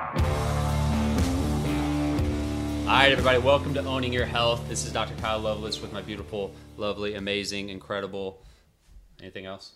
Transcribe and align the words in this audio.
All 0.00 0.06
right, 2.86 3.12
everybody, 3.12 3.38
welcome 3.38 3.74
to 3.74 3.84
Owning 3.84 4.14
Your 4.14 4.24
Health. 4.24 4.66
This 4.66 4.86
is 4.86 4.92
Dr. 4.94 5.14
Kyle 5.20 5.38
Lovelace 5.38 5.82
with 5.82 5.92
my 5.92 6.00
beautiful, 6.00 6.54
lovely, 6.78 7.16
amazing, 7.16 7.68
incredible, 7.68 8.42
anything 9.20 9.44
else? 9.44 9.72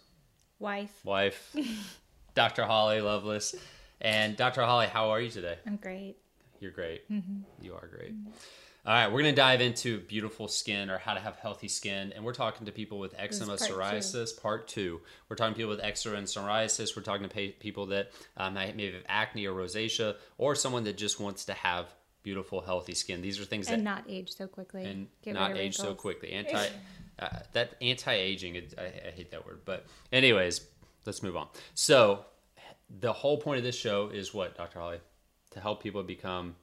Wife. 0.59 0.99
Wife, 1.05 1.55
Dr. 2.35 2.65
Holly 2.65 3.03
Lovelace. 3.03 3.55
And 4.01 4.35
Dr. 4.35 4.63
Holly, 4.63 4.87
how 4.87 5.11
are 5.11 5.21
you 5.21 5.29
today? 5.29 5.59
I'm 5.67 5.77
great. 5.77 6.17
You're 6.59 6.73
great. 6.73 7.11
Mm-hmm. 7.13 7.41
You 7.63 7.75
are 7.75 7.87
great. 7.87 8.15
Mm-hmm. 8.15 8.31
All 8.87 8.93
right, 8.93 9.07
we're 9.07 9.23
going 9.23 9.35
to 9.35 9.41
dive 9.41 9.63
into 9.63 10.01
beautiful 10.01 10.47
skin 10.47 10.91
or 10.91 10.99
how 10.99 11.15
to 11.15 11.21
have 11.21 11.37
healthy 11.37 11.69
skin. 11.69 12.13
And 12.15 12.23
we're 12.23 12.35
talking 12.35 12.67
to 12.67 12.73
people 12.73 12.99
with 12.99 13.15
eczema, 13.17 13.57
part 13.57 13.61
two. 13.61 13.75
psoriasis, 13.75 14.43
part 14.43 14.69
two. 14.69 15.01
We're 15.31 15.37
talking 15.37 15.55
to 15.55 15.57
people 15.57 15.71
with 15.71 15.81
eczema 15.83 16.17
and 16.17 16.27
psoriasis. 16.27 16.95
We're 16.95 17.03
talking 17.03 17.27
to 17.27 17.53
people 17.61 17.87
that 17.87 18.11
um, 18.37 18.53
maybe 18.53 18.93
have 18.93 19.03
acne 19.09 19.47
or 19.47 19.55
rosacea, 19.55 20.17
or 20.37 20.55
someone 20.55 20.85
that 20.85 20.99
just 20.99 21.19
wants 21.19 21.47
to 21.47 21.55
have 21.55 21.87
beautiful, 22.23 22.61
healthy 22.61 22.93
skin. 22.93 23.23
These 23.23 23.41
are 23.41 23.45
things 23.47 23.69
that 23.69 23.75
And 23.75 23.85
not 23.85 24.05
age 24.07 24.31
so 24.33 24.47
quickly. 24.47 24.85
and 24.85 25.07
Get 25.23 25.33
not 25.33 25.57
age 25.57 25.77
so 25.77 25.95
quickly. 25.95 26.33
Anti 26.33 26.67
uh, 27.19 27.29
that 27.53 27.77
anti-aging. 27.81 28.57
I, 28.77 28.83
I 28.83 29.11
hate 29.13 29.31
that 29.31 29.47
word, 29.47 29.61
but 29.65 29.87
anyways, 30.13 30.61
let's 31.07 31.23
move 31.23 31.37
on. 31.37 31.49
So 31.75 32.27
the 33.01 33.15
whole 33.15 33.39
point 33.39 33.57
of 33.59 33.65
this 33.65 33.77
show 33.77 34.09
is 34.09 34.35
what, 34.35 34.57
Dr. 34.59 34.79
Holly, 34.79 34.99
to 35.53 35.61
help 35.61 35.83
people 35.83 36.03
become 36.03 36.57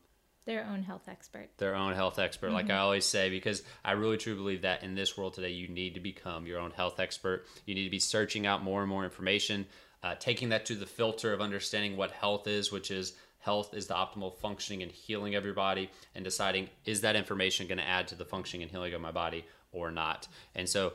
Their 0.45 0.65
own 0.65 0.81
health 0.83 1.07
expert. 1.07 1.49
their 1.57 1.75
own 1.75 1.93
health 1.93 2.17
expert, 2.17 2.51
like 2.51 2.69
I 2.71 2.77
always 2.77 3.05
say, 3.05 3.29
because 3.29 3.61
I 3.85 3.91
really 3.91 4.17
truly 4.17 4.37
believe 4.37 4.61
that 4.63 4.83
in 4.83 4.95
this 4.95 5.15
world 5.15 5.35
today, 5.35 5.51
you 5.51 5.67
need 5.67 5.93
to 5.93 5.99
become 5.99 6.47
your 6.47 6.59
own 6.59 6.71
health 6.71 6.99
expert. 6.99 7.45
You 7.65 7.75
need 7.75 7.83
to 7.83 7.91
be 7.91 7.99
searching 7.99 8.47
out 8.47 8.63
more 8.63 8.81
and 8.81 8.89
more 8.89 9.03
information, 9.03 9.67
uh, 10.01 10.15
taking 10.15 10.49
that 10.49 10.65
to 10.65 10.75
the 10.75 10.87
filter 10.87 11.31
of 11.31 11.41
understanding 11.41 11.95
what 11.95 12.11
health 12.11 12.47
is, 12.47 12.71
which 12.71 12.89
is 12.89 13.13
health 13.39 13.73
is 13.73 13.87
the 13.87 13.93
optimal 13.93 14.35
functioning 14.37 14.81
and 14.81 14.91
healing 14.91 15.35
of 15.35 15.45
your 15.45 15.53
body, 15.53 15.89
and 16.15 16.23
deciding 16.23 16.69
is 16.85 17.01
that 17.01 17.15
information 17.15 17.67
going 17.67 17.77
to 17.77 17.87
add 17.87 18.07
to 18.07 18.15
the 18.15 18.25
functioning 18.25 18.63
and 18.63 18.71
healing 18.71 18.93
of 18.93 19.01
my 19.01 19.11
body 19.11 19.45
or 19.71 19.91
not. 19.91 20.27
And 20.55 20.67
so 20.67 20.93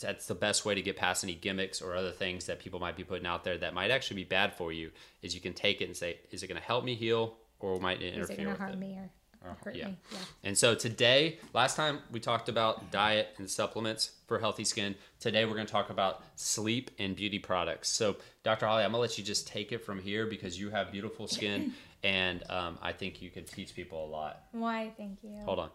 that's 0.00 0.26
the 0.26 0.34
best 0.34 0.66
way 0.66 0.74
to 0.74 0.82
get 0.82 0.96
past 0.96 1.24
any 1.24 1.34
gimmicks 1.34 1.80
or 1.80 1.96
other 1.96 2.10
things 2.10 2.44
that 2.46 2.60
people 2.60 2.78
might 2.78 2.96
be 2.96 3.04
putting 3.04 3.26
out 3.26 3.42
there 3.42 3.56
that 3.56 3.72
might 3.72 3.90
actually 3.90 4.16
be 4.16 4.24
bad 4.24 4.54
for 4.54 4.70
you. 4.70 4.90
Is 5.22 5.34
you 5.34 5.40
can 5.40 5.54
take 5.54 5.80
it 5.80 5.86
and 5.86 5.96
say, 5.96 6.18
is 6.30 6.42
it 6.42 6.48
going 6.48 6.60
to 6.60 6.66
help 6.66 6.84
me 6.84 6.94
heal 6.94 7.36
or 7.62 7.78
might 7.80 8.02
it 8.02 8.14
Is 8.14 8.14
interfere 8.14 8.34
it 8.34 8.36
going 8.38 8.48
with 8.48 8.56
to 8.58 8.62
harm 8.62 8.72
it? 8.74 8.78
me 8.78 8.98
or, 8.98 9.10
or 9.50 9.56
hurt 9.64 9.74
yeah. 9.76 9.86
me? 9.86 9.96
Yeah. 10.10 10.18
And 10.44 10.58
so 10.58 10.74
today, 10.74 11.38
last 11.54 11.76
time 11.76 12.00
we 12.10 12.20
talked 12.20 12.48
about 12.48 12.90
diet 12.90 13.28
and 13.38 13.48
supplements 13.50 14.12
for 14.26 14.38
healthy 14.38 14.64
skin. 14.64 14.94
Today 15.20 15.44
we're 15.44 15.54
going 15.54 15.66
to 15.66 15.72
talk 15.72 15.90
about 15.90 16.22
sleep 16.36 16.90
and 16.98 17.14
beauty 17.16 17.38
products. 17.38 17.88
So, 17.88 18.16
Dr. 18.42 18.66
Holly, 18.66 18.84
I'm 18.84 18.90
going 18.92 18.98
to 18.98 19.08
let 19.08 19.18
you 19.18 19.24
just 19.24 19.46
take 19.46 19.72
it 19.72 19.78
from 19.78 20.00
here 20.00 20.26
because 20.26 20.58
you 20.58 20.70
have 20.70 20.90
beautiful 20.92 21.26
skin, 21.28 21.72
and 22.02 22.42
um, 22.50 22.78
I 22.82 22.92
think 22.92 23.22
you 23.22 23.30
can 23.30 23.44
teach 23.44 23.74
people 23.74 24.04
a 24.04 24.08
lot. 24.10 24.42
Why? 24.52 24.92
Thank 24.96 25.18
you. 25.22 25.36
Hold 25.44 25.60
on. 25.60 25.70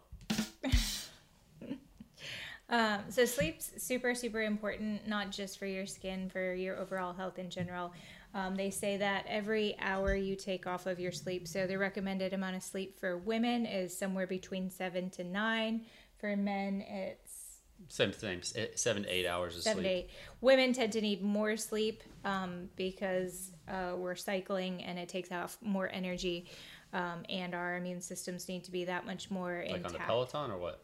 Um, 2.69 2.99
so 3.09 3.23
sleep's 3.25 3.71
super, 3.77 4.13
super 4.13 4.41
important, 4.41 5.07
not 5.07 5.31
just 5.31 5.57
for 5.57 5.65
your 5.65 5.85
skin, 5.85 6.29
for 6.29 6.53
your 6.53 6.77
overall 6.77 7.13
health 7.13 7.39
in 7.39 7.49
general. 7.49 7.93
Um, 8.33 8.55
they 8.55 8.69
say 8.71 8.97
that 8.97 9.25
every 9.27 9.75
hour 9.79 10.13
you 10.13 10.35
take 10.35 10.67
off 10.67 10.85
of 10.85 10.99
your 10.99 11.13
sleep, 11.13 11.47
so 11.47 11.65
the 11.65 11.77
recommended 11.77 12.33
amount 12.33 12.57
of 12.57 12.63
sleep 12.63 12.99
for 12.99 13.17
women 13.17 13.65
is 13.65 13.97
somewhere 13.97 14.27
between 14.27 14.69
seven 14.69 15.09
to 15.11 15.23
nine. 15.23 15.85
For 16.19 16.35
men, 16.35 16.81
it's 16.81 17.61
Same 17.87 18.11
thing, 18.11 18.41
seven 18.75 19.03
to 19.03 19.09
eight 19.09 19.25
hours 19.25 19.55
of 19.55 19.63
seven 19.63 19.83
sleep. 19.83 19.91
eight. 19.91 20.09
Women 20.41 20.73
tend 20.73 20.91
to 20.93 21.01
need 21.01 21.23
more 21.23 21.55
sleep 21.55 22.03
um, 22.25 22.69
because 22.75 23.51
uh, 23.69 23.93
we're 23.95 24.15
cycling 24.15 24.83
and 24.83 24.99
it 24.99 25.07
takes 25.07 25.31
off 25.31 25.57
more 25.61 25.89
energy, 25.91 26.49
um, 26.91 27.23
and 27.29 27.55
our 27.55 27.77
immune 27.77 28.01
systems 28.01 28.49
need 28.49 28.65
to 28.65 28.71
be 28.71 28.83
that 28.85 29.05
much 29.05 29.31
more 29.31 29.61
Like 29.65 29.69
on 29.71 29.77
intact. 29.77 29.93
the 29.93 29.99
Peloton 29.99 30.51
or 30.51 30.57
what? 30.57 30.83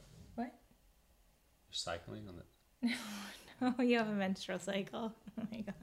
Cycling 1.73 2.28
on 2.28 2.35
the. 2.38 2.94
Oh, 3.61 3.81
you 3.81 3.97
have 3.97 4.09
a 4.09 4.13
menstrual 4.13 4.59
cycle. 4.59 5.13
Oh 5.39 5.47
my 5.51 5.61
god. 5.61 5.73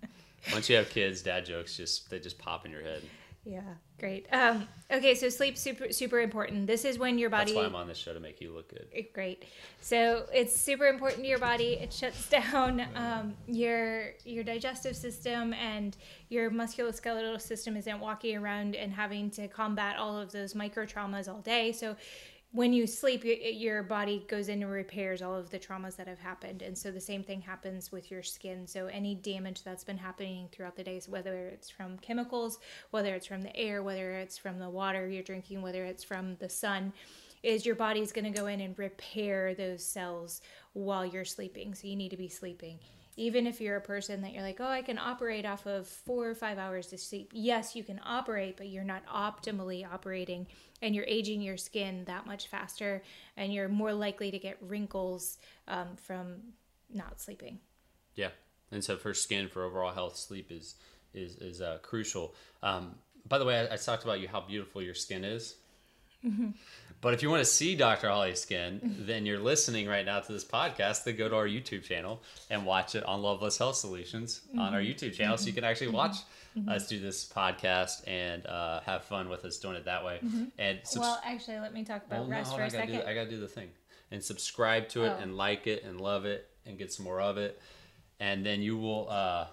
Once 0.52 0.68
you 0.68 0.76
have 0.76 0.90
kids, 0.90 1.22
dad 1.22 1.44
jokes 1.44 1.76
just 1.76 2.08
they 2.10 2.18
just 2.18 2.38
pop 2.38 2.64
in 2.66 2.72
your 2.72 2.82
head. 2.82 3.02
Yeah, 3.44 3.62
great. 3.98 4.26
Um, 4.32 4.68
okay, 4.90 5.14
so 5.14 5.28
sleep 5.30 5.56
super 5.56 5.90
super 5.92 6.20
important. 6.20 6.66
This 6.66 6.84
is 6.84 6.98
when 6.98 7.18
your 7.18 7.30
That's 7.30 7.50
body 7.50 7.56
why 7.56 7.64
I'm 7.64 7.74
on 7.74 7.88
this 7.88 7.96
show 7.96 8.12
to 8.12 8.20
make 8.20 8.40
you 8.40 8.52
look 8.52 8.68
good. 8.68 8.88
great. 9.14 9.46
So 9.80 10.26
it's 10.32 10.54
super 10.54 10.86
important 10.86 11.22
to 11.22 11.28
your 11.28 11.38
body. 11.38 11.78
It 11.80 11.92
shuts 11.92 12.28
down 12.28 12.86
um, 12.94 13.34
your 13.46 14.12
your 14.24 14.44
digestive 14.44 14.94
system 14.94 15.54
and 15.54 15.96
your 16.28 16.50
musculoskeletal 16.50 17.40
system 17.40 17.76
isn't 17.76 17.98
walking 17.98 18.36
around 18.36 18.76
and 18.76 18.92
having 18.92 19.30
to 19.30 19.48
combat 19.48 19.96
all 19.96 20.18
of 20.18 20.32
those 20.32 20.54
micro 20.54 20.84
traumas 20.84 21.26
all 21.28 21.40
day. 21.40 21.72
So 21.72 21.96
when 22.52 22.72
you 22.72 22.86
sleep, 22.86 23.24
your, 23.24 23.36
your 23.36 23.82
body 23.82 24.24
goes 24.28 24.48
in 24.48 24.62
and 24.62 24.70
repairs 24.70 25.22
all 25.22 25.36
of 25.36 25.50
the 25.50 25.58
traumas 25.58 25.94
that 25.96 26.08
have 26.08 26.18
happened. 26.18 26.62
And 26.62 26.76
so 26.76 26.90
the 26.90 27.00
same 27.00 27.22
thing 27.22 27.40
happens 27.40 27.92
with 27.92 28.10
your 28.10 28.22
skin. 28.22 28.66
So 28.66 28.86
any 28.86 29.14
damage 29.14 29.62
that's 29.62 29.84
been 29.84 29.98
happening 29.98 30.48
throughout 30.50 30.74
the 30.74 30.82
days, 30.82 31.08
whether 31.08 31.46
it's 31.48 31.70
from 31.70 31.98
chemicals, 31.98 32.58
whether 32.90 33.14
it's 33.14 33.26
from 33.26 33.42
the 33.42 33.56
air, 33.56 33.82
whether 33.82 34.12
it's 34.12 34.36
from 34.36 34.58
the 34.58 34.68
water 34.68 35.06
you're 35.06 35.22
drinking, 35.22 35.62
whether 35.62 35.84
it's 35.84 36.02
from 36.02 36.36
the 36.36 36.48
sun, 36.48 36.92
is 37.42 37.64
your 37.64 37.76
body's 37.76 38.12
going 38.12 38.30
to 38.30 38.38
go 38.38 38.46
in 38.46 38.60
and 38.60 38.78
repair 38.78 39.54
those 39.54 39.84
cells 39.84 40.42
while 40.72 41.06
you're 41.06 41.24
sleeping. 41.24 41.74
So 41.74 41.86
you 41.86 41.96
need 41.96 42.10
to 42.10 42.16
be 42.16 42.28
sleeping. 42.28 42.78
Even 43.20 43.47
if 43.47 43.60
you're 43.60 43.76
a 43.76 43.82
person 43.82 44.22
that 44.22 44.32
you're 44.32 44.42
like, 44.42 44.60
oh, 44.60 44.66
I 44.66 44.81
can 44.81 44.97
operate 44.97 45.44
off 45.44 45.66
of 45.66 45.86
four 45.86 46.26
or 46.26 46.34
five 46.34 46.56
hours 46.56 46.91
of 46.94 47.00
sleep. 47.00 47.31
Yes, 47.34 47.76
you 47.76 47.84
can 47.84 48.00
operate, 48.03 48.56
but 48.56 48.69
you're 48.69 48.82
not 48.82 49.04
optimally 49.06 49.86
operating 49.86 50.47
and 50.81 50.94
you're 50.94 51.04
aging 51.04 51.42
your 51.42 51.59
skin 51.59 52.04
that 52.06 52.26
much 52.26 52.47
faster 52.47 53.03
and 53.36 53.53
you're 53.53 53.69
more 53.69 53.92
likely 53.92 54.30
to 54.30 54.38
get 54.38 54.56
wrinkles 54.62 55.36
um, 55.69 55.88
from 55.97 56.36
not 56.91 57.20
sleeping. 57.20 57.59
Yeah, 58.14 58.30
and 58.72 58.82
so 58.82 58.97
for 58.97 59.12
skin, 59.12 59.48
for 59.48 59.64
overall 59.64 59.92
health, 59.92 60.16
sleep 60.16 60.50
is 60.50 60.76
is 61.12 61.36
is 61.36 61.60
uh, 61.60 61.76
crucial. 61.82 62.34
Um, 62.62 62.94
by 63.28 63.36
the 63.36 63.44
way, 63.44 63.60
I, 63.60 63.75
I 63.75 63.76
talked 63.76 64.04
about 64.04 64.20
you 64.20 64.28
how 64.28 64.41
beautiful 64.41 64.80
your 64.80 64.94
skin 64.94 65.25
is. 65.25 65.56
Mm-hmm. 66.26 66.50
But 67.00 67.14
if 67.14 67.22
you 67.22 67.31
want 67.31 67.41
to 67.41 67.50
see 67.50 67.76
Dr. 67.76 68.08
Holly's 68.08 68.41
skin, 68.41 68.97
then 69.00 69.25
you're 69.25 69.38
listening 69.38 69.88
right 69.88 70.04
now 70.04 70.20
to 70.20 70.32
this 70.32 70.44
podcast. 70.44 71.04
Then 71.04 71.16
go 71.16 71.31
to 71.31 71.34
our 71.34 71.47
YouTube 71.47 71.82
channel 71.82 72.22
and 72.50 72.66
watch 72.66 72.94
it 72.94 73.04
on 73.04 73.22
Lovelace 73.22 73.56
Health 73.56 73.76
Solutions 73.76 74.42
on 74.59 74.75
our 74.75 74.80
mm-hmm. 74.80 74.91
YouTube 74.91 75.14
channel, 75.14 75.38
so 75.38 75.47
you 75.47 75.54
can 75.54 75.64
actually 75.64 75.86
mm-hmm. 75.86 75.97
watch 75.97 76.16
us 76.69 76.88
do 76.88 77.00
this 77.00 77.25
podcast 77.25 78.06
and 78.06 78.47
uh, 78.47 78.80
have 78.80 79.04
fun 79.04 79.30
with 79.30 79.47
us 79.47 79.56
doing 79.59 79.76
it 79.76 79.84
that 79.86 80.04
way. 80.04 80.20
And 80.59 80.80
subs- 80.84 81.00
Well, 81.00 81.20
actually, 81.25 81.59
let 81.59 81.72
me 81.72 81.84
talk 81.84 82.04
about 82.06 82.20
well, 82.20 82.28
rest 82.28 82.50
hold 82.50 82.60
for 82.60 82.64
on, 82.64 82.70
a 82.70 82.72
I 82.72 82.80
gotta, 82.80 82.86
do, 82.86 82.92
second. 82.98 83.09
I 83.09 83.14
gotta 83.14 83.30
do 83.30 83.41
the 83.41 83.48
thing 83.48 83.70
and 84.10 84.22
subscribe 84.22 84.88
to 84.91 85.04
it 85.04 85.14
Oh. 85.16 85.22
and 85.22 85.36
like 85.36 85.66
it 85.66 85.84
and 85.84 86.00
love 86.00 86.26
it 86.26 86.48
and 86.66 86.76
get 86.76 86.92
some 86.92 87.04
more 87.04 87.20
of 87.20 87.38
it, 87.38 87.60
and 88.19 88.44
then 88.44 88.60
you 88.60 88.76
will 88.76 89.09
uh, 89.09 89.47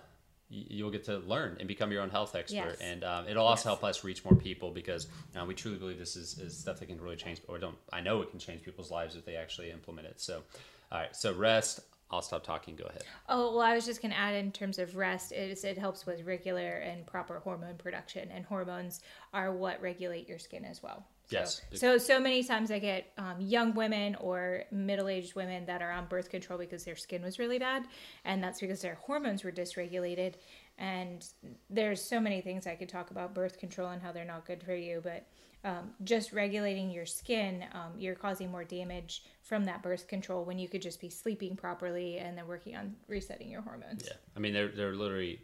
you'll 0.49 0.91
get 0.91 1.03
to 1.05 1.17
learn 1.19 1.57
and 1.59 1.67
become 1.67 1.91
your 1.91 2.01
own 2.01 2.09
health 2.09 2.35
expert, 2.35 2.77
Yes. 2.79 2.81
and 2.81 3.03
um, 3.03 3.27
it'll 3.27 3.45
also 3.45 3.59
Yes. 3.69 3.79
help 3.79 3.83
us 3.83 4.03
reach 4.03 4.23
more 4.23 4.35
people 4.35 4.71
because 4.71 5.07
uh, 5.39 5.43
we 5.45 5.53
truly 5.53 5.77
believe 5.77 5.99
this 5.99 6.15
is, 6.15 6.37
is 6.39 6.57
stuff 6.57 6.79
that 6.79 6.85
can 6.85 7.01
really 7.01 7.17
change 7.17 7.41
or 7.47 7.57
don't 7.57 7.75
I 7.91 7.99
know 8.01 8.21
it 8.21 8.29
can 8.31 8.39
change 8.39 8.63
people's 8.63 8.89
lives 8.89 9.15
if 9.15 9.25
they 9.25 9.35
actually 9.35 9.71
implement 9.71 10.07
it. 10.07 10.21
So, 10.21 10.43
all 10.91 10.99
right, 10.99 11.15
so 11.15 11.33
rest. 11.33 11.81
I'll 12.09 12.21
stop 12.21 12.45
talking. 12.45 12.77
Go 12.77 12.85
ahead. 12.85 13.03
Oh, 13.27 13.51
well, 13.51 13.59
I 13.61 13.75
was 13.75 13.85
just 13.85 14.01
going 14.01 14.13
to 14.13 14.17
add 14.17 14.33
in 14.33 14.53
terms 14.53 14.79
of 14.79 14.95
rest, 14.95 15.33
is 15.33 15.65
it 15.65 15.77
helps 15.77 16.05
with 16.05 16.25
regular 16.25 16.77
and 16.77 17.05
proper 17.05 17.39
hormone 17.39 17.75
production, 17.75 18.29
and 18.31 18.45
hormones 18.45 19.01
are 19.33 19.51
what 19.51 19.81
regulate 19.81 20.29
your 20.29 20.39
skin 20.39 20.63
as 20.63 20.81
well. 20.81 21.05
So, 21.27 21.37
Yes. 21.37 21.61
So, 21.73 21.97
so 21.97 22.19
many 22.19 22.43
times 22.43 22.71
I 22.71 22.79
get 22.79 23.11
um, 23.17 23.35
young 23.39 23.73
women 23.73 24.15
or 24.15 24.63
middle 24.71 25.09
aged 25.09 25.35
women 25.35 25.65
that 25.65 25.81
are 25.81 25.91
on 25.91 26.05
birth 26.05 26.29
control 26.29 26.57
because 26.57 26.85
their 26.85 26.95
skin 26.95 27.21
was 27.21 27.37
really 27.37 27.59
bad, 27.59 27.83
and 28.23 28.41
that's 28.41 28.61
because 28.61 28.81
their 28.81 28.95
hormones 28.95 29.43
were 29.43 29.51
dysregulated. 29.51 30.35
And 30.77 31.27
there's 31.69 32.01
so 32.01 32.19
many 32.19 32.39
things 32.39 32.65
I 32.65 32.75
could 32.75 32.87
talk 32.87 33.11
about 33.11 33.33
birth 33.33 33.59
control 33.59 33.89
and 33.89 34.01
how 34.01 34.11
they're 34.11 34.25
not 34.25 34.45
good 34.45 34.63
for 34.63 34.75
you, 34.75 35.01
but 35.03 35.27
um, 35.63 35.89
just 36.03 36.31
regulating 36.31 36.91
your 36.91 37.05
skin, 37.05 37.65
um, 37.73 37.91
you're 37.97 38.15
causing 38.15 38.49
more 38.49 38.63
damage 38.63 39.23
from 39.41 39.65
that 39.65 39.81
birth 39.81 40.07
control 40.07 40.45
when 40.45 40.57
you 40.57 40.69
could 40.69 40.81
just 40.81 41.01
be 41.01 41.09
sleeping 41.09 41.55
properly 41.55 42.19
and 42.19 42.37
then 42.37 42.47
working 42.47 42.75
on 42.75 42.95
resetting 43.07 43.49
your 43.49 43.61
hormones. 43.61 44.03
Yeah, 44.05 44.13
I 44.35 44.39
mean 44.39 44.53
they're 44.53 44.69
they're 44.69 44.95
literally 44.95 45.41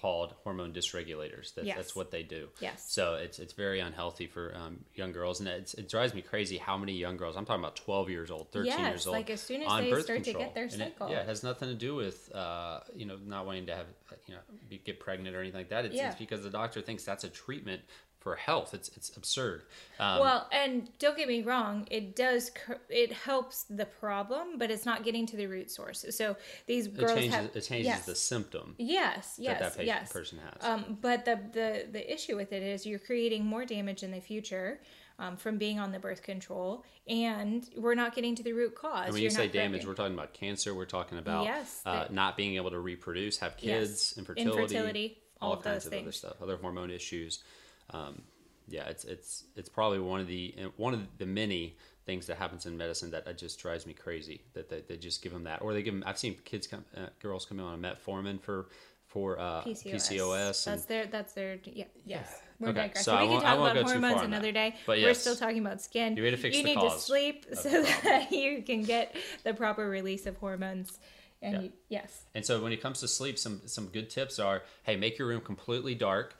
called 0.00 0.34
hormone 0.44 0.72
dysregulators. 0.72 1.54
That, 1.54 1.64
Yes. 1.64 1.76
That's 1.76 1.96
what 1.96 2.10
they 2.10 2.22
do. 2.22 2.48
Yes. 2.60 2.84
So 2.88 3.14
it's 3.14 3.38
it's 3.38 3.52
very 3.52 3.80
unhealthy 3.80 4.26
for 4.26 4.54
um, 4.54 4.84
young 4.94 5.12
girls, 5.12 5.40
and 5.40 5.48
it's, 5.48 5.74
it 5.74 5.88
drives 5.88 6.14
me 6.14 6.22
crazy 6.22 6.58
how 6.58 6.76
many 6.76 6.92
young 6.92 7.16
girls. 7.16 7.36
I'm 7.36 7.44
talking 7.44 7.62
about 7.62 7.76
12 7.76 8.10
years 8.10 8.30
old, 8.30 8.50
13 8.52 8.66
Yes, 8.66 8.80
years 8.80 9.06
old. 9.06 9.16
like 9.16 9.30
as 9.30 9.40
soon 9.40 9.62
as 9.62 9.68
on 9.68 9.82
they 9.84 9.90
start 9.90 10.06
to 10.06 10.14
control. 10.32 10.44
get 10.44 10.54
their 10.54 10.64
And 10.64 10.72
it- 10.74 10.78
cycle. 10.78 11.10
yeah, 11.10 11.20
it 11.20 11.26
has 11.26 11.42
nothing 11.42 11.68
to 11.68 11.74
do 11.74 11.94
with 11.94 12.34
uh, 12.34 12.80
you 12.94 13.06
know 13.06 13.16
not 13.24 13.46
wanting 13.46 13.66
to 13.66 13.74
have 13.74 13.86
you 14.26 14.34
know 14.34 14.40
be, 14.68 14.78
get 14.78 15.00
pregnant 15.00 15.34
or 15.34 15.40
anything 15.40 15.60
like 15.60 15.70
that. 15.70 15.84
It's, 15.86 15.94
Yeah. 15.94 16.08
it's 16.08 16.18
because 16.18 16.42
the 16.42 16.50
doctor 16.50 16.80
thinks 16.80 17.04
that's 17.04 17.24
a 17.24 17.28
treatment 17.28 17.82
for 18.20 18.34
health. 18.36 18.74
It's 18.74 18.88
it's 18.96 19.16
absurd. 19.16 19.62
Um, 20.00 20.20
well, 20.20 20.48
and 20.50 20.88
don't 20.98 21.16
get 21.16 21.28
me 21.28 21.42
wrong, 21.42 21.86
it 21.90 22.16
does 22.16 22.50
it 22.88 23.12
helps 23.12 23.64
the 23.64 23.86
problem, 23.86 24.58
but 24.58 24.70
it's 24.70 24.84
not 24.84 25.04
getting 25.04 25.26
to 25.26 25.36
the 25.36 25.46
root 25.46 25.70
source. 25.70 26.04
So 26.10 26.36
these 26.66 26.86
it 26.86 26.96
girls 26.96 27.14
changes 27.14 27.34
have 27.34 27.44
it 27.54 27.60
changes 27.60 27.86
yes. 27.86 28.06
the 28.06 28.14
symptom 28.14 28.74
Yes, 28.78 29.36
yes, 29.38 29.58
that 29.60 29.60
that 29.60 29.72
patient, 29.78 29.86
yes. 29.86 30.12
person 30.12 30.38
has. 30.38 30.64
Um, 30.68 30.98
but 31.00 31.24
the, 31.24 31.38
the 31.52 31.86
the 31.92 32.12
issue 32.12 32.36
with 32.36 32.52
it 32.52 32.62
is 32.62 32.84
you're 32.86 32.98
creating 32.98 33.44
more 33.44 33.64
damage 33.64 34.02
in 34.02 34.10
the 34.10 34.20
future 34.20 34.80
um, 35.18 35.36
from 35.36 35.56
being 35.56 35.78
on 35.78 35.92
the 35.92 35.98
birth 35.98 36.22
control, 36.22 36.84
and 37.08 37.66
we're 37.76 37.94
not 37.94 38.14
getting 38.14 38.34
to 38.34 38.42
the 38.42 38.52
root 38.52 38.74
cause. 38.74 39.04
And 39.06 39.12
when 39.14 39.22
You're 39.22 39.30
say 39.30 39.48
damage, 39.48 39.70
correcting- 39.82 39.88
we're 39.88 39.94
talking 39.94 40.14
about 40.14 40.34
cancer. 40.34 40.74
We're 40.74 40.84
talking 40.84 41.18
about 41.18 41.44
Yes, 41.44 41.80
uh, 41.86 41.92
that- 42.00 42.12
not 42.12 42.36
being 42.36 42.56
able 42.56 42.70
to 42.70 42.80
reproduce, 42.80 43.38
have 43.38 43.56
kids, 43.56 44.12
Yes. 44.14 44.18
infertility, 44.18 44.60
Infertility, 44.62 45.18
all 45.40 45.54
of 45.54 45.62
kinds 45.62 45.86
of 45.86 45.92
other 45.94 46.12
stuff, 46.12 46.42
other 46.42 46.56
hormone 46.56 46.90
issues. 46.90 47.42
Um, 47.90 48.22
yeah, 48.68 48.84
it's 48.88 49.04
it's 49.04 49.44
it's 49.54 49.68
probably 49.68 50.00
one 50.00 50.20
of 50.20 50.26
the 50.26 50.54
one 50.76 50.92
of 50.94 51.00
the 51.18 51.26
many 51.26 51.76
things 52.04 52.26
that 52.26 52.36
happens 52.36 52.66
in 52.66 52.76
medicine 52.76 53.10
that 53.12 53.26
uh, 53.26 53.32
just 53.32 53.58
drives 53.60 53.86
me 53.86 53.92
crazy. 53.92 54.42
That 54.54 54.68
they, 54.68 54.80
they 54.88 54.96
just 54.96 55.22
give 55.22 55.32
them 55.32 55.44
that, 55.44 55.62
or 55.62 55.72
they 55.72 55.82
give 55.82 55.94
them. 55.94 56.02
I've 56.06 56.18
seen 56.18 56.34
kids 56.44 56.66
come, 56.66 56.84
uh, 56.96 57.06
girls 57.20 57.44
come 57.46 57.58
in 57.60 57.64
on 57.64 57.80
metformin 57.80 58.40
for 58.40 58.66
for 59.06 59.38
uh, 59.38 59.62
PCOS. 59.62 59.94
PCOS, 59.94 60.66
and 60.66 60.74
That's 60.76 60.84
their. 60.86 61.06
That's 61.06 61.32
their. 61.32 61.58
Yeah. 61.64 61.84
Yes. 62.04 62.40
We're 62.58 62.70
Okay, 62.70 62.78
digressing. 62.88 63.02
so 63.04 63.12
we 63.12 63.18
can 63.26 63.28
won't- 63.34 63.44
I 63.44 63.48
talk 63.50 63.58
won't 63.58 63.70
about 63.72 63.74
go 63.74 63.80
too 63.82 63.86
far 63.86 63.92
hormones 64.00 64.14
on 64.24 64.30
that. 64.30 64.36
another 64.36 64.52
day. 64.52 64.74
But 64.86 64.98
We're 64.98 65.14
still 65.14 65.36
talking 65.36 65.58
about 65.58 65.80
skin. 65.82 66.16
You 66.16 66.22
need 66.24 66.30
to 66.30 66.36
fix 66.38 66.56
You 66.56 66.62
the 66.62 66.68
need 66.70 66.74
cause 66.76 66.94
to 66.94 67.00
sleep 67.00 67.46
so 67.52 67.82
that 67.82 68.28
you 68.32 68.62
can 68.62 68.82
get 68.82 69.14
the 69.44 69.52
proper 69.54 69.88
release 69.88 70.26
of 70.26 70.36
hormones. 70.38 70.98
And 71.42 71.52
Yeah. 71.54 71.60
you, 71.60 71.72
yes. 71.90 72.22
And 72.34 72.44
so 72.46 72.62
when 72.62 72.72
it 72.72 72.80
comes 72.80 73.00
to 73.00 73.08
sleep, 73.08 73.38
some 73.38 73.60
some 73.66 73.86
good 73.88 74.08
tips 74.08 74.38
are: 74.38 74.62
hey, 74.84 74.96
make 74.96 75.18
your 75.18 75.28
room 75.28 75.42
completely 75.42 75.94
dark. 75.94 76.34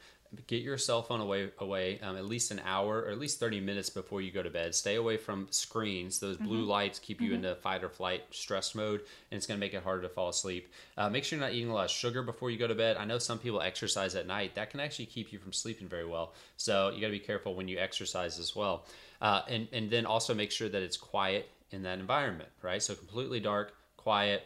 Get 0.47 0.61
your 0.61 0.77
cell 0.77 1.01
phone 1.01 1.21
away 1.21 1.49
away 1.59 1.99
um, 2.01 2.17
at 2.17 2.25
least 2.25 2.51
an 2.51 2.61
hour 2.65 2.99
or 3.03 3.09
at 3.09 3.19
least 3.19 3.39
thirty 3.39 3.59
minutes 3.59 3.89
before 3.89 4.21
you 4.21 4.31
go 4.31 4.43
to 4.43 4.49
bed. 4.49 4.75
Stay 4.75 4.95
away 4.95 5.17
from 5.17 5.47
screens. 5.51 6.19
Those 6.19 6.37
blue 6.37 6.61
Mm-hmm. 6.61 6.69
lights 6.69 6.99
keep 6.99 7.21
you 7.21 7.33
into 7.33 7.55
fight 7.55 7.83
or 7.83 7.89
flight 7.89 8.23
stress 8.31 8.75
mode, 8.75 9.01
and 9.31 9.37
it's 9.37 9.47
going 9.47 9.57
to 9.57 9.65
make 9.65 9.73
it 9.73 9.83
harder 9.83 10.01
to 10.03 10.09
fall 10.09 10.29
asleep. 10.29 10.67
Uh, 10.97 11.09
make 11.09 11.23
sure 11.23 11.37
you're 11.39 11.47
not 11.47 11.53
eating 11.53 11.69
a 11.69 11.73
lot 11.73 11.85
of 11.85 11.91
sugar 11.91 12.23
before 12.23 12.51
you 12.51 12.57
go 12.57 12.67
to 12.67 12.75
bed. 12.75 12.97
I 12.97 13.05
know 13.05 13.19
some 13.19 13.39
people 13.39 13.61
exercise 13.61 14.15
at 14.15 14.27
night. 14.27 14.55
That 14.55 14.69
can 14.69 14.79
actually 14.79 15.05
keep 15.05 15.31
you 15.31 15.39
from 15.39 15.53
sleeping 15.53 15.87
very 15.87 16.05
well. 16.05 16.33
So 16.57 16.89
you 16.89 16.99
got 17.01 17.07
to 17.07 17.11
be 17.11 17.19
careful 17.19 17.55
when 17.55 17.67
you 17.67 17.77
exercise 17.79 18.37
as 18.39 18.55
well. 18.55 18.85
Uh, 19.21 19.41
and 19.47 19.67
and 19.71 19.89
then 19.89 20.05
also 20.05 20.33
make 20.33 20.51
sure 20.51 20.69
that 20.69 20.81
it's 20.81 20.97
quiet 20.97 21.49
in 21.71 21.83
that 21.83 21.99
environment, 21.99 22.49
right? 22.61 22.81
So 22.83 22.95
completely 22.95 23.39
dark, 23.39 23.73
quiet 23.97 24.43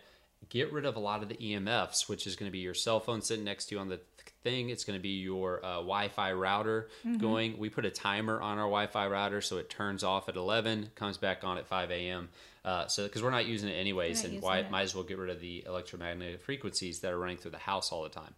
get 0.50 0.74
rid 0.74 0.86
of 0.86 0.96
a 0.96 1.00
lot 1.00 1.22
of 1.22 1.30
the 1.30 1.36
EMFs, 1.36 2.10
which 2.10 2.26
is 2.26 2.36
going 2.36 2.50
to 2.50 2.52
be 2.52 2.60
your 2.60 2.74
cell 2.74 3.00
phone 3.00 3.22
sitting 3.22 3.46
next 3.46 3.68
to 3.68 3.76
you 3.76 3.80
on 3.80 3.90
the 3.90 4.00
thing. 4.44 4.70
It's 4.70 4.84
going 4.84 4.98
to 4.98 5.02
be 5.04 5.20
your 5.22 5.64
uh, 5.64 5.76
Wi-Fi 5.76 6.34
router 6.34 6.90
going. 7.20 7.58
We 7.58 7.70
put 7.70 7.86
a 7.86 7.90
timer 7.92 8.40
on 8.42 8.58
our 8.58 8.66
Wi-Fi 8.66 9.08
router 9.08 9.42
so 9.42 9.58
it 9.58 9.70
turns 9.70 10.04
off 10.04 10.30
at 10.30 10.36
11, 10.36 10.92
comes 10.96 11.18
back 11.18 11.44
on 11.44 11.58
at 11.58 11.68
5 11.68 11.92
a.m. 11.92 12.30
Uh, 12.64 12.88
so 12.88 13.04
because 13.04 13.24
we're 13.24 13.32
not 13.32 13.46
using 13.46 13.70
it 13.70 13.74
anyways, 13.74 14.24
and 14.24 14.42
why 14.42 14.66
might 14.70 14.84
as 14.84 14.94
well 14.96 15.04
get 15.04 15.18
rid 15.18 15.30
of 15.30 15.40
the 15.40 15.64
electromagnetic 15.66 16.42
frequencies 16.42 17.00
that 17.00 17.12
are 17.12 17.18
running 17.20 17.38
through 17.38 17.52
the 17.52 17.58
house 17.58 17.92
all 17.92 18.04
the 18.04 18.10
time. 18.10 18.34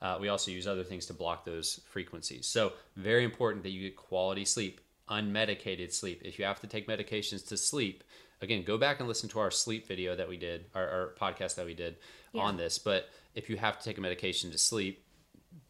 Uh, 0.00 0.16
we 0.20 0.28
also 0.28 0.50
use 0.50 0.66
other 0.66 0.84
things 0.84 1.06
to 1.06 1.12
block 1.14 1.44
those 1.44 1.80
frequencies. 1.90 2.46
So 2.46 2.72
very 2.96 3.24
important 3.24 3.64
that 3.64 3.70
you 3.70 3.82
get 3.82 3.96
quality 3.96 4.44
sleep, 4.44 4.80
unmedicated 5.10 5.92
sleep. 5.92 6.22
If 6.24 6.38
you 6.38 6.44
have 6.44 6.60
to 6.60 6.66
take 6.66 6.86
medications 6.86 7.46
to 7.48 7.56
sleep, 7.56 8.04
again, 8.40 8.62
go 8.62 8.78
back 8.78 9.00
and 9.00 9.08
listen 9.08 9.28
to 9.30 9.40
our 9.40 9.50
sleep 9.50 9.86
video 9.88 10.14
that 10.14 10.28
we 10.28 10.36
did, 10.36 10.66
our, 10.74 10.88
our 10.88 11.14
podcast 11.20 11.56
that 11.56 11.66
we 11.66 11.74
did 11.74 11.96
Yeah. 12.32 12.42
on 12.42 12.56
this. 12.56 12.78
But 12.78 13.08
if 13.34 13.50
you 13.50 13.56
have 13.56 13.78
to 13.78 13.84
take 13.84 13.98
a 13.98 14.00
medication 14.00 14.50
to 14.52 14.58
sleep, 14.58 15.02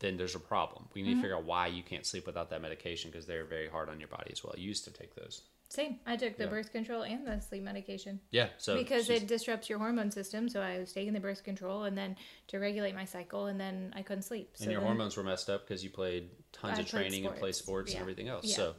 then 0.01 0.17
there's 0.17 0.35
a 0.35 0.41
problem. 0.41 0.87
We 0.95 1.01
Mm-hmm. 1.01 1.09
need 1.11 1.15
to 1.17 1.21
figure 1.23 1.37
out 1.37 1.45
why 1.45 1.67
you 1.69 1.83
can't 1.83 2.07
sleep 2.07 2.27
without 2.27 2.51
that 2.51 2.63
medication 2.63 3.11
because 3.11 3.27
they're 3.27 3.45
very 3.45 3.69
hard 3.69 3.89
on 3.89 3.99
your 4.01 4.09
body 4.09 4.31
as 4.33 4.43
well. 4.45 4.55
You 4.57 4.69
used 4.69 4.85
to 4.85 4.91
take 4.91 5.15
those. 5.15 5.43
Same. 5.71 5.99
I 6.07 6.17
took 6.17 6.39
the 6.39 6.45
Yeah. 6.45 6.51
birth 6.51 6.73
control 6.73 7.03
and 7.03 7.27
the 7.27 7.41
sleep 7.41 7.63
medication. 7.63 8.21
Yeah. 8.31 8.49
So 8.57 8.77
because 8.79 9.05
she's- 9.07 9.21
it 9.23 9.27
disrupts 9.29 9.69
your 9.69 9.79
hormone 9.79 10.11
system. 10.11 10.49
So 10.49 10.63
I 10.63 10.79
was 10.79 10.93
taking 10.95 11.13
the 11.13 11.21
birth 11.21 11.45
control 11.45 11.85
and 11.85 11.97
then 11.99 12.17
to 12.47 12.59
regulate 12.59 12.95
my 12.95 13.05
cycle, 13.05 13.47
and 13.47 13.61
then 13.61 13.93
I 13.95 14.01
couldn't 14.03 14.23
sleep. 14.23 14.53
So 14.55 14.63
and 14.65 14.73
your 14.73 14.81
then- 14.81 14.87
hormones 14.89 15.17
were 15.17 15.25
messed 15.25 15.51
up 15.51 15.67
because 15.69 15.85
you 15.85 15.91
played 15.91 16.31
tons 16.53 16.79
I 16.79 16.83
of 16.83 16.89
played 16.89 17.03
training 17.03 17.27
and 17.27 17.37
play 17.37 17.53
sports. 17.53 17.59
sports 17.59 17.93
Yeah. 17.93 17.97
and 17.99 18.03
everything 18.03 18.29
else. 18.29 18.47
Yeah. 18.47 18.57
So, 18.57 18.75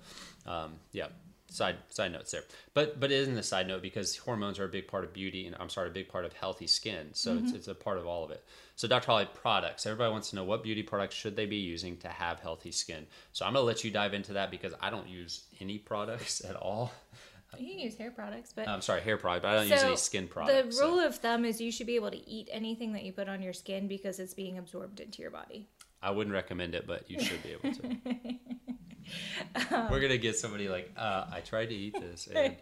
um, 0.48 0.80
yeah, 0.92 1.10
side 1.50 1.78
side 1.90 2.12
notes 2.12 2.32
there. 2.32 2.44
But 2.74 3.00
but 3.00 3.12
it 3.12 3.16
isn't 3.16 3.38
a 3.38 3.44
side 3.44 3.68
note 3.68 3.82
because 3.82 4.16
hormones 4.18 4.60
are 4.60 4.66
a 4.66 4.70
big 4.70 4.88
part 4.88 5.04
of 5.04 5.12
beauty 5.14 5.46
and 5.48 5.56
I'm 5.60 5.70
sorry, 5.70 5.90
a 5.90 5.92
big 5.92 6.08
part 6.10 6.26
of 6.26 6.34
healthy 6.34 6.68
skin. 6.68 7.10
So 7.14 7.36
Mm-hmm. 7.36 7.46
it's, 7.48 7.56
it's 7.56 7.68
a 7.68 7.76
part 7.76 7.98
of 7.98 8.06
all 8.08 8.24
of 8.24 8.32
it. 8.32 8.44
So 8.76 8.88
Dr. 8.88 9.08
Holly, 9.08 9.28
products. 9.34 9.86
Everybody 9.86 10.12
wants 10.12 10.30
to 10.30 10.36
know 10.36 10.44
what 10.46 10.64
beauty 10.64 10.84
products 10.84 11.16
should 11.16 11.36
they 11.36 11.46
be 11.46 11.58
using 11.58 11.98
to 11.98 12.08
have 12.08 12.40
healthy 12.40 12.72
skin. 12.72 13.06
So 13.34 13.46
I'm 13.46 13.54
gonna 13.54 13.66
let 13.66 13.84
you 13.84 13.92
dive 13.92 14.14
into 14.14 14.34
that 14.34 14.52
because 14.52 14.74
I 14.80 14.90
don't 14.90 15.08
use 15.10 15.44
any 15.60 15.78
products 15.78 16.44
at 16.46 16.56
all. 16.56 16.92
You 17.58 17.68
can 17.68 17.80
use 17.80 17.98
hair 17.98 18.12
products, 18.12 18.54
but 18.54 18.68
I'm 18.68 18.82
sorry, 18.82 19.02
hair 19.02 19.18
product, 19.18 19.42
but 19.42 19.50
I 19.50 19.56
don't 19.56 19.68
use 19.70 19.82
any 19.82 19.96
skin 19.96 20.28
products. 20.28 20.68
The 20.68 20.72
so- 20.72 20.88
rule 20.92 21.00
of 21.00 21.16
thumb 21.16 21.46
is 21.46 21.60
you 21.60 21.72
should 21.72 21.88
be 21.88 21.96
able 21.96 22.12
to 22.12 22.30
eat 22.30 22.48
anything 22.52 22.94
that 22.94 23.04
you 23.04 23.12
put 23.12 23.28
on 23.28 23.42
your 23.42 23.54
skin 23.54 23.88
because 23.88 24.20
it's 24.20 24.36
being 24.36 24.60
absorbed 24.60 25.00
into 25.00 25.24
your 25.24 25.32
body. 25.32 25.68
I 26.02 26.12
wouldn't 26.12 26.34
recommend 26.34 26.76
it, 26.76 26.86
but 26.88 27.10
you 27.10 27.20
should 27.20 27.42
be 27.44 27.50
able 27.54 27.74
to. 27.76 27.98
We're 29.72 30.00
gonna 30.00 30.18
get 30.18 30.38
somebody 30.38 30.68
like, 30.68 30.92
uh, 30.98 31.26
I 31.32 31.42
tried 31.42 31.68
to 31.68 31.76
eat 31.76 32.00
this. 32.00 32.28
And 32.28 32.56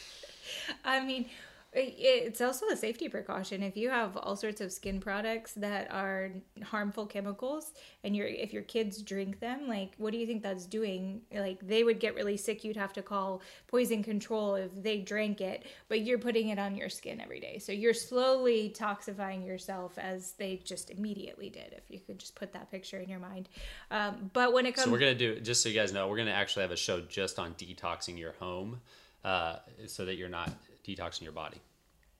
I 0.84 1.04
mean, 1.04 1.26
it's 1.72 2.40
also 2.40 2.66
a 2.66 2.76
safety 2.76 3.08
precaution. 3.08 3.62
If 3.62 3.76
you 3.76 3.90
have 3.90 4.16
all 4.16 4.34
sorts 4.34 4.60
of 4.60 4.72
skin 4.72 4.98
products 4.98 5.52
that 5.54 5.88
are 5.92 6.32
harmful 6.64 7.06
chemicals, 7.06 7.72
and 8.02 8.16
your 8.16 8.26
if 8.26 8.52
your 8.52 8.62
kids 8.62 9.00
drink 9.02 9.38
them, 9.38 9.68
like 9.68 9.94
what 9.96 10.10
do 10.12 10.18
you 10.18 10.26
think 10.26 10.42
that's 10.42 10.66
doing? 10.66 11.20
Like 11.32 11.64
they 11.66 11.84
would 11.84 12.00
get 12.00 12.16
really 12.16 12.36
sick. 12.36 12.64
You'd 12.64 12.76
have 12.76 12.92
to 12.94 13.02
call 13.02 13.42
poison 13.68 14.02
control 14.02 14.56
if 14.56 14.70
they 14.82 14.98
drank 14.98 15.40
it. 15.40 15.64
But 15.88 16.00
you're 16.00 16.18
putting 16.18 16.48
it 16.48 16.58
on 16.58 16.74
your 16.74 16.88
skin 16.88 17.20
every 17.20 17.38
day, 17.38 17.58
so 17.58 17.70
you're 17.70 17.94
slowly 17.94 18.74
toxifying 18.76 19.46
yourself 19.46 19.96
as 19.96 20.32
they 20.32 20.56
just 20.64 20.90
immediately 20.90 21.50
did. 21.50 21.72
If 21.76 21.84
you 21.88 22.00
could 22.00 22.18
just 22.18 22.34
put 22.34 22.52
that 22.52 22.70
picture 22.72 22.98
in 22.98 23.08
your 23.08 23.20
mind. 23.20 23.48
Um, 23.92 24.30
but 24.32 24.52
when 24.52 24.66
it 24.66 24.74
comes, 24.74 24.86
So 24.86 24.90
we're 24.90 24.98
gonna 24.98 25.14
do 25.14 25.38
just 25.38 25.62
so 25.62 25.68
you 25.68 25.74
guys 25.76 25.92
know, 25.92 26.08
we're 26.08 26.16
gonna 26.16 26.32
actually 26.32 26.62
have 26.62 26.72
a 26.72 26.76
show 26.76 27.00
just 27.00 27.38
on 27.38 27.54
detoxing 27.54 28.18
your 28.18 28.32
home, 28.40 28.80
uh, 29.24 29.56
so 29.86 30.04
that 30.04 30.16
you're 30.16 30.28
not 30.28 30.50
detoxing 30.84 31.22
your 31.22 31.32
body. 31.32 31.60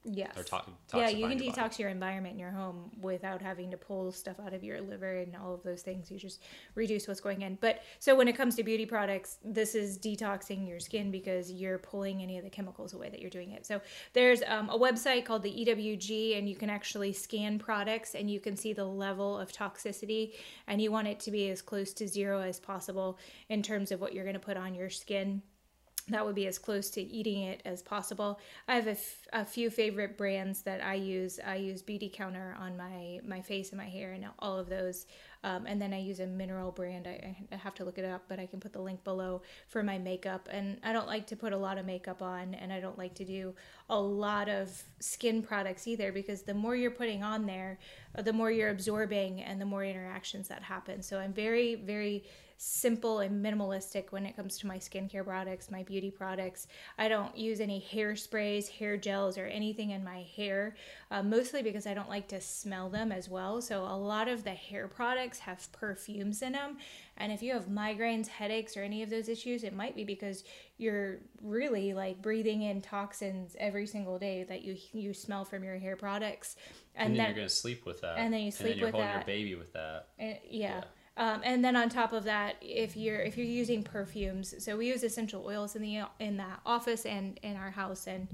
Yes. 0.04 0.34
Or 0.38 0.42
to- 0.42 0.62
yeah, 0.94 1.08
you 1.10 1.28
can 1.28 1.38
your 1.38 1.52
body. 1.52 1.68
detox 1.68 1.78
your 1.78 1.90
environment 1.90 2.32
in 2.32 2.38
your 2.38 2.50
home 2.50 2.90
without 3.02 3.42
having 3.42 3.70
to 3.70 3.76
pull 3.76 4.12
stuff 4.12 4.40
out 4.40 4.54
of 4.54 4.64
your 4.64 4.80
liver 4.80 5.18
and 5.18 5.36
all 5.36 5.52
of 5.52 5.62
those 5.62 5.82
things. 5.82 6.10
You 6.10 6.18
just 6.18 6.42
reduce 6.74 7.06
what's 7.06 7.20
going 7.20 7.42
in. 7.42 7.58
But 7.60 7.82
so 7.98 8.14
when 8.14 8.26
it 8.26 8.34
comes 8.34 8.56
to 8.56 8.62
beauty 8.62 8.86
products, 8.86 9.36
this 9.44 9.74
is 9.74 9.98
detoxing 9.98 10.66
your 10.66 10.80
skin 10.80 11.10
because 11.10 11.52
you're 11.52 11.78
pulling 11.78 12.22
any 12.22 12.38
of 12.38 12.44
the 12.44 12.50
chemicals 12.50 12.94
away 12.94 13.10
that 13.10 13.20
you're 13.20 13.28
doing 13.28 13.50
it. 13.50 13.66
So 13.66 13.82
there's 14.14 14.42
um, 14.46 14.70
a 14.70 14.78
website 14.78 15.26
called 15.26 15.42
the 15.42 15.66
EWG, 15.66 16.38
and 16.38 16.48
you 16.48 16.56
can 16.56 16.70
actually 16.70 17.12
scan 17.12 17.58
products 17.58 18.14
and 18.14 18.30
you 18.30 18.40
can 18.40 18.56
see 18.56 18.72
the 18.72 18.86
level 18.86 19.38
of 19.38 19.52
toxicity. 19.52 20.32
And 20.66 20.80
you 20.80 20.90
want 20.90 21.08
it 21.08 21.20
to 21.20 21.30
be 21.30 21.50
as 21.50 21.60
close 21.60 21.92
to 21.94 22.08
zero 22.08 22.40
as 22.40 22.58
possible 22.58 23.18
in 23.50 23.62
terms 23.62 23.92
of 23.92 24.00
what 24.00 24.14
you're 24.14 24.24
going 24.24 24.32
to 24.32 24.40
put 24.40 24.56
on 24.56 24.74
your 24.74 24.88
skin 24.88 25.42
that 26.10 26.24
would 26.24 26.34
be 26.34 26.46
as 26.46 26.58
close 26.58 26.90
to 26.90 27.00
eating 27.00 27.42
it 27.42 27.62
as 27.64 27.82
possible. 27.82 28.40
I 28.68 28.74
have 28.74 28.86
a, 28.86 28.92
f- 28.92 29.28
a 29.32 29.44
few 29.44 29.70
favorite 29.70 30.16
brands 30.16 30.62
that 30.62 30.82
I 30.82 30.94
use. 30.94 31.38
I 31.44 31.56
use 31.56 31.82
Beautycounter 31.82 32.58
on 32.58 32.76
my 32.76 33.20
my 33.26 33.40
face 33.40 33.70
and 33.70 33.78
my 33.78 33.88
hair 33.88 34.12
and 34.12 34.26
all 34.38 34.58
of 34.58 34.68
those. 34.68 35.06
Um, 35.42 35.64
and 35.66 35.80
then 35.80 35.94
I 35.94 36.00
use 36.00 36.20
a 36.20 36.26
mineral 36.26 36.70
brand. 36.70 37.06
I, 37.06 37.34
I 37.50 37.56
have 37.56 37.74
to 37.76 37.84
look 37.84 37.96
it 37.96 38.04
up, 38.04 38.24
but 38.28 38.38
I 38.38 38.46
can 38.46 38.60
put 38.60 38.74
the 38.74 38.80
link 38.80 39.02
below 39.04 39.40
for 39.68 39.82
my 39.82 39.96
makeup. 39.96 40.48
And 40.50 40.78
I 40.82 40.92
don't 40.92 41.06
like 41.06 41.26
to 41.28 41.36
put 41.36 41.52
a 41.54 41.56
lot 41.56 41.78
of 41.78 41.86
makeup 41.86 42.20
on, 42.20 42.54
and 42.54 42.72
I 42.72 42.80
don't 42.80 42.98
like 42.98 43.14
to 43.14 43.24
do 43.24 43.54
a 43.88 43.98
lot 43.98 44.48
of 44.48 44.82
skin 45.00 45.42
products 45.42 45.88
either 45.88 46.12
because 46.12 46.42
the 46.42 46.54
more 46.54 46.76
you're 46.76 46.90
putting 46.90 47.22
on 47.22 47.46
there, 47.46 47.78
the 48.22 48.32
more 48.32 48.50
you're 48.50 48.68
absorbing, 48.68 49.40
and 49.40 49.60
the 49.60 49.64
more 49.64 49.84
interactions 49.84 50.48
that 50.48 50.62
happen. 50.62 51.02
So 51.02 51.18
I'm 51.18 51.32
very 51.32 51.74
very 51.74 52.24
simple 52.62 53.20
and 53.20 53.42
minimalistic 53.42 54.12
when 54.12 54.26
it 54.26 54.36
comes 54.36 54.58
to 54.58 54.66
my 54.66 54.76
skincare 54.76 55.24
products, 55.24 55.70
my 55.70 55.82
beauty 55.82 56.10
products. 56.10 56.66
I 56.98 57.08
don't 57.08 57.34
use 57.34 57.58
any 57.58 57.82
hairsprays, 57.90 58.68
hair 58.68 58.98
gels, 58.98 59.38
or 59.38 59.46
anything 59.46 59.92
in 59.92 60.04
my 60.04 60.26
hair, 60.36 60.76
uh, 61.10 61.22
mostly 61.22 61.62
because 61.62 61.86
I 61.86 61.94
don't 61.94 62.10
like 62.10 62.28
to 62.28 62.40
smell 62.42 62.90
them 62.90 63.12
as 63.12 63.30
well. 63.30 63.62
So 63.62 63.84
a 63.84 63.96
lot 63.96 64.28
of 64.28 64.44
the 64.44 64.50
hair 64.50 64.88
products 64.88 65.38
have 65.38 65.72
perfumes 65.72 66.42
in 66.42 66.52
them. 66.52 66.76
And 67.16 67.32
if 67.32 67.42
you 67.42 67.54
have 67.54 67.66
migraines, 67.66 68.26
headaches, 68.28 68.76
or 68.76 68.82
any 68.82 69.02
of 69.02 69.08
those 69.08 69.30
issues, 69.30 69.64
it 69.64 69.72
might 69.74 69.96
be 69.96 70.04
because 70.04 70.44
you're 70.76 71.20
really 71.42 71.94
like 71.94 72.20
breathing 72.20 72.60
in 72.60 72.82
toxins 72.82 73.56
every 73.58 73.86
single 73.86 74.18
day 74.18 74.42
that 74.44 74.60
you 74.62 74.76
you 74.92 75.14
smell 75.14 75.46
from 75.46 75.64
your 75.64 75.78
hair 75.78 75.96
products. 75.96 76.56
And, 76.94 77.06
And, 77.06 77.12
then 77.14 77.18
then, 77.18 77.26
you're 77.28 77.36
gonna 77.36 77.48
sleep 77.48 77.86
with 77.86 78.02
that. 78.02 78.18
and 78.18 78.34
then 78.34 78.40
you 78.42 78.50
sleep 78.50 78.66
with 78.66 78.78
that. 78.78 78.78
and 78.78 78.78
then 78.78 78.78
you're 78.78 78.86
with 78.86 78.94
holding 78.94 79.08
that. 79.08 79.26
your 79.28 79.36
baby 79.38 79.54
with 79.54 79.72
that. 79.72 80.08
uh, 80.20 80.38
yeah. 80.46 80.84
Um, 81.20 81.42
and 81.44 81.62
then 81.62 81.76
on 81.76 81.90
top 81.90 82.14
of 82.14 82.24
that, 82.24 82.56
if 82.62 82.96
you're 82.96 83.20
if 83.20 83.36
you're 83.36 83.46
using 83.46 83.82
perfumes, 83.82 84.54
so 84.58 84.78
we 84.78 84.86
use 84.88 85.04
essential 85.04 85.44
oils 85.44 85.76
in 85.76 85.82
the 85.82 86.00
in 86.18 86.38
the 86.38 86.46
office 86.64 87.04
and 87.04 87.38
in 87.42 87.56
our 87.56 87.70
house, 87.70 88.06
and 88.06 88.26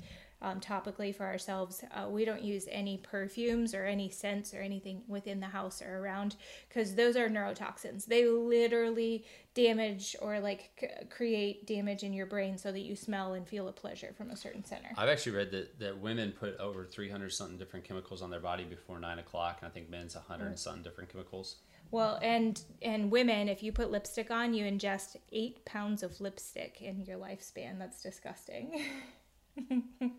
um, 0.47 0.61
topically 0.61 1.15
for 1.15 1.27
ourselves. 1.27 1.83
Uh, 1.93 2.09
we 2.09 2.25
don't 2.25 2.43
use 2.43 2.69
any 2.71 2.99
perfumes 2.99 3.75
or 3.75 3.85
any 3.85 4.09
scents 4.09 4.55
or 4.55 4.61
anything 4.61 5.03
within 5.09 5.41
the 5.41 5.47
house 5.47 5.83
or 5.83 5.99
around 5.99 6.37
because 6.69 6.95
those 6.95 7.17
are 7.17 7.29
neurotoxins. 7.29 8.07
They 8.07 8.27
literally 8.27 9.25
damage 9.55 10.15
or 10.21 10.39
like 10.39 10.71
c- 10.81 10.87
create 11.11 11.67
damage 11.67 12.05
in 12.05 12.13
your 12.13 12.27
brain 12.27 12.57
so 12.59 12.71
that 12.71 12.81
you 12.81 12.95
smell 12.95 13.33
and 13.33 13.47
feel 13.49 13.67
a 13.67 13.73
pleasure 13.73 14.15
from 14.17 14.31
a 14.31 14.37
certain 14.37 14.65
center. 14.65 14.91
I've 14.97 15.09
actually 15.09 15.37
read 15.37 15.51
that, 15.51 15.81
that 15.81 15.99
women 15.99 16.33
put 16.33 16.57
over 16.59 16.85
300 16.85 17.33
something 17.33 17.59
different 17.59 17.85
chemicals 17.85 18.23
on 18.23 18.31
their 18.31 18.41
body 18.41 18.65
before 18.65 19.01
nine 19.01 19.19
o'clock, 19.19 19.59
and 19.63 19.69
I 19.69 19.75
think 19.75 19.91
men's 19.91 20.15
100 20.15 20.47
and 20.47 20.59
something 20.59 20.83
different 20.85 21.11
chemicals. 21.11 21.57
Well, 21.93 22.19
and 22.21 22.61
and 22.83 23.13
women, 23.13 23.49
if 23.49 23.63
you 23.63 23.71
put 23.71 23.93
lipstick 23.93 24.33
on, 24.33 24.55
you 24.55 24.65
ingest 24.65 25.17
eight 25.31 25.65
pounds 25.65 26.03
of 26.03 26.21
lipstick 26.21 26.83
in 26.83 27.05
your 27.05 27.17
lifespan. 27.17 27.79
That's 27.79 28.03
disgusting. 28.03 28.85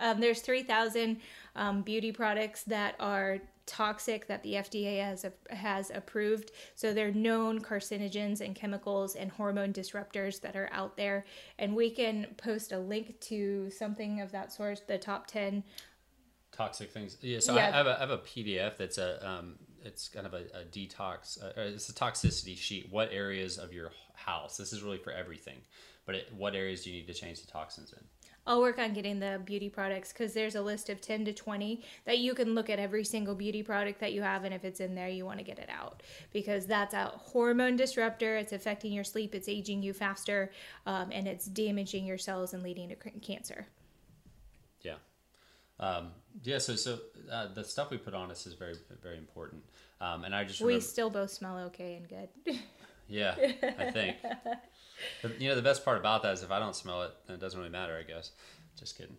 um, 0.00 0.20
there's 0.20 0.40
3,000 0.40 1.18
um, 1.56 1.82
beauty 1.82 2.12
products 2.12 2.62
that 2.64 2.94
are 3.00 3.38
toxic 3.66 4.26
that 4.26 4.42
the 4.42 4.54
FDA 4.54 5.00
has 5.02 5.24
has 5.50 5.90
approved. 5.94 6.50
So 6.74 6.92
they're 6.92 7.12
known 7.12 7.60
carcinogens 7.60 8.40
and 8.40 8.54
chemicals 8.54 9.14
and 9.14 9.30
hormone 9.30 9.72
disruptors 9.72 10.40
that 10.40 10.56
are 10.56 10.68
out 10.72 10.96
there, 10.96 11.24
and 11.58 11.76
we 11.76 11.90
can 11.90 12.26
post 12.36 12.72
a 12.72 12.78
link 12.78 13.20
to 13.20 13.70
something 13.70 14.20
of 14.20 14.32
that 14.32 14.52
sort. 14.52 14.82
The 14.88 14.98
top 14.98 15.28
10 15.28 15.62
toxic 16.52 16.90
things. 16.90 17.16
Yeah, 17.20 17.38
so 17.38 17.54
Yeah. 17.54 17.68
I, 17.68 17.70
have 17.70 17.86
a, 17.86 17.96
I 17.96 18.00
have 18.00 18.10
a 18.10 18.18
PDF 18.18 18.76
that's 18.76 18.98
a 18.98 19.26
um, 19.26 19.56
it's 19.82 20.08
kind 20.08 20.26
of 20.26 20.34
a, 20.34 20.44
a 20.52 20.64
detox. 20.70 21.42
Uh, 21.42 21.52
it's 21.56 21.88
a 21.88 21.94
toxicity 21.94 22.56
sheet. 22.56 22.88
What 22.90 23.10
areas 23.12 23.56
of 23.56 23.72
your 23.72 23.92
house? 24.14 24.56
This 24.56 24.72
is 24.72 24.82
really 24.82 24.98
for 24.98 25.12
everything, 25.12 25.58
but 26.06 26.16
it, 26.16 26.28
what 26.36 26.54
areas 26.54 26.82
do 26.82 26.90
you 26.90 26.96
need 26.96 27.06
to 27.06 27.14
change 27.14 27.40
the 27.40 27.50
toxins 27.50 27.92
in? 27.92 28.04
I'll 28.46 28.60
work 28.60 28.78
on 28.78 28.92
getting 28.94 29.20
the 29.20 29.40
beauty 29.44 29.68
products 29.68 30.12
because 30.12 30.32
there's 30.32 30.54
a 30.54 30.62
list 30.62 30.88
of 30.88 31.00
10 31.00 31.24
to 31.26 31.32
20 31.32 31.82
that 32.06 32.18
you 32.18 32.34
can 32.34 32.54
look 32.54 32.70
at 32.70 32.78
every 32.78 33.04
single 33.04 33.34
beauty 33.34 33.62
product 33.62 34.00
that 34.00 34.12
you 34.12 34.22
have. 34.22 34.44
And 34.44 34.54
if 34.54 34.64
it's 34.64 34.80
in 34.80 34.94
there, 34.94 35.08
you 35.08 35.24
want 35.24 35.38
to 35.38 35.44
get 35.44 35.58
it 35.58 35.68
out 35.70 36.02
because 36.32 36.66
that's 36.66 36.94
a 36.94 37.12
hormone 37.16 37.76
disruptor. 37.76 38.36
It's 38.36 38.52
affecting 38.52 38.92
your 38.92 39.04
sleep, 39.04 39.34
it's 39.34 39.48
aging 39.48 39.82
you 39.82 39.92
faster, 39.92 40.50
um, 40.86 41.10
and 41.12 41.28
it's 41.28 41.44
damaging 41.46 42.06
your 42.06 42.18
cells 42.18 42.54
and 42.54 42.62
leading 42.62 42.88
to 42.88 42.96
cancer. 43.20 43.66
Yeah. 44.82 44.94
Um, 45.78 46.12
yeah, 46.42 46.58
so 46.58 46.76
so 46.76 46.98
uh, 47.30 47.48
the 47.54 47.64
stuff 47.64 47.90
we 47.90 47.96
put 47.98 48.14
on 48.14 48.30
us 48.30 48.46
is 48.46 48.54
very 48.54 48.74
very 49.02 49.16
important, 49.16 49.62
um, 50.00 50.24
and 50.24 50.34
I 50.34 50.44
just 50.44 50.60
We 50.60 50.74
remember, 50.74 50.84
still 50.84 51.10
both 51.10 51.30
smell 51.30 51.56
okay 51.66 51.94
and 51.94 52.08
good. 52.08 52.58
yeah, 53.08 53.34
I 53.78 53.90
think. 53.90 54.16
But, 55.22 55.40
you 55.40 55.48
know, 55.48 55.54
the 55.54 55.62
best 55.62 55.84
part 55.84 55.98
about 55.98 56.22
that 56.22 56.34
is 56.34 56.42
if 56.42 56.50
I 56.50 56.58
don't 56.58 56.76
smell 56.76 57.02
it, 57.02 57.12
then 57.26 57.36
it 57.36 57.40
doesn't 57.40 57.58
really 57.58 57.70
matter. 57.70 57.96
I 57.98 58.02
guess. 58.02 58.32
Just 58.78 58.96
kidding. 58.96 59.16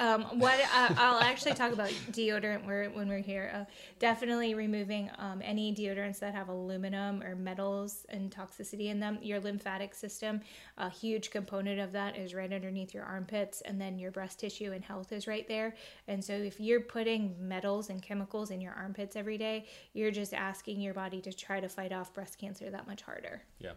Um, 0.00 0.22
what 0.38 0.58
uh, 0.74 0.94
I'll 0.96 1.20
actually 1.20 1.52
talk 1.52 1.72
about 1.72 1.90
deodorant 2.10 2.64
when 2.94 3.06
we're 3.06 3.18
here. 3.18 3.50
Uh, 3.54 3.64
definitely 3.98 4.54
removing 4.54 5.10
um, 5.18 5.42
any 5.44 5.74
deodorants 5.74 6.18
that 6.20 6.34
have 6.34 6.48
aluminum 6.48 7.22
or 7.22 7.36
metals 7.36 8.06
and 8.08 8.30
toxicity 8.30 8.86
in 8.86 8.98
them. 8.98 9.18
Your 9.20 9.40
lymphatic 9.40 9.94
system, 9.94 10.40
a 10.78 10.88
huge 10.88 11.30
component 11.30 11.80
of 11.80 11.92
that 11.92 12.16
is 12.16 12.32
right 12.32 12.50
underneath 12.50 12.94
your 12.94 13.04
armpits, 13.04 13.60
and 13.60 13.78
then 13.78 13.98
your 13.98 14.10
breast 14.10 14.40
tissue 14.40 14.72
and 14.72 14.82
health 14.82 15.12
is 15.12 15.26
right 15.26 15.46
there. 15.46 15.74
And 16.08 16.24
so, 16.24 16.32
if 16.32 16.58
you're 16.58 16.80
putting 16.80 17.36
metals 17.38 17.90
and 17.90 18.00
chemicals 18.00 18.50
in 18.50 18.62
your 18.62 18.72
armpits 18.72 19.16
every 19.16 19.36
day, 19.36 19.66
you're 19.92 20.10
just 20.10 20.32
asking 20.32 20.80
your 20.80 20.94
body 20.94 21.20
to 21.20 21.32
try 21.32 21.60
to 21.60 21.68
fight 21.68 21.92
off 21.92 22.14
breast 22.14 22.38
cancer 22.38 22.70
that 22.70 22.86
much 22.86 23.02
harder. 23.02 23.42
Yeah. 23.58 23.72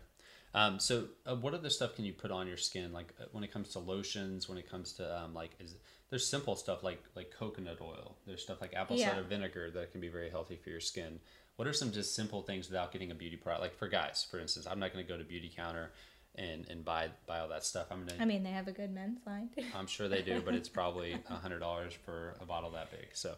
Um, 0.56 0.80
so, 0.80 1.06
uh, 1.26 1.36
what 1.36 1.54
other 1.54 1.70
stuff 1.70 1.96
can 1.96 2.06
you 2.06 2.14
put 2.14 2.30
on 2.32 2.48
your 2.48 2.58
skin? 2.58 2.94
Like 2.94 3.14
uh, 3.20 3.26
when 3.32 3.44
it 3.44 3.52
comes 3.52 3.70
to 3.70 3.80
lotions, 3.80 4.48
when 4.48 4.58
it 4.58 4.70
comes 4.70 4.94
to 4.94 5.22
um, 5.22 5.34
like, 5.34 5.52
is 5.60 5.76
there's 6.10 6.28
simple 6.28 6.56
stuff 6.56 6.84
like 6.84 7.02
like 7.16 7.32
coconut 7.32 7.80
oil. 7.82 8.18
There's 8.28 8.44
stuff 8.44 8.62
like 8.62 8.74
apple 8.76 8.98
Yeah. 8.98 9.10
cider 9.10 9.24
vinegar 9.24 9.72
that 9.72 9.92
can 9.92 10.00
be 10.02 10.10
very 10.10 10.30
healthy 10.30 10.56
for 10.56 10.70
your 10.70 10.80
skin. 10.80 11.20
What 11.56 11.68
are 11.68 11.74
some 11.74 11.92
just 11.92 12.16
simple 12.16 12.42
things 12.42 12.68
without 12.68 12.92
getting 12.92 13.12
a 13.12 13.16
beauty 13.16 13.36
product? 13.36 13.62
Like 13.64 13.76
for 13.76 13.88
guys, 13.88 14.26
for 14.30 14.40
instance, 14.40 14.68
I'm 14.70 14.80
not 14.80 14.94
going 14.94 15.06
to 15.06 15.12
go 15.12 15.18
to 15.18 15.24
Beautycounter 15.24 15.88
and 16.36 16.68
and 16.70 16.84
buy 16.84 17.10
buy 17.28 17.40
all 17.40 17.48
that 17.50 17.64
stuff. 17.64 17.88
I'm 17.92 18.06
gonna. 18.06 18.22
I 18.22 18.26
mean, 18.26 18.44
they 18.44 18.52
have 18.52 18.68
a 18.68 18.72
good 18.72 18.92
men's 18.92 19.20
line. 19.26 19.50
I'm 19.76 19.88
sure 19.88 20.08
they 20.08 20.22
do, 20.22 20.42
but 20.42 20.56
it's 20.56 20.70
probably 20.80 21.18
a 21.30 21.36
hundred 21.36 21.60
dollars 21.60 21.94
for 22.06 22.36
a 22.42 22.46
bottle 22.46 22.72
that 22.72 22.92
big. 22.92 23.08
So, 23.14 23.36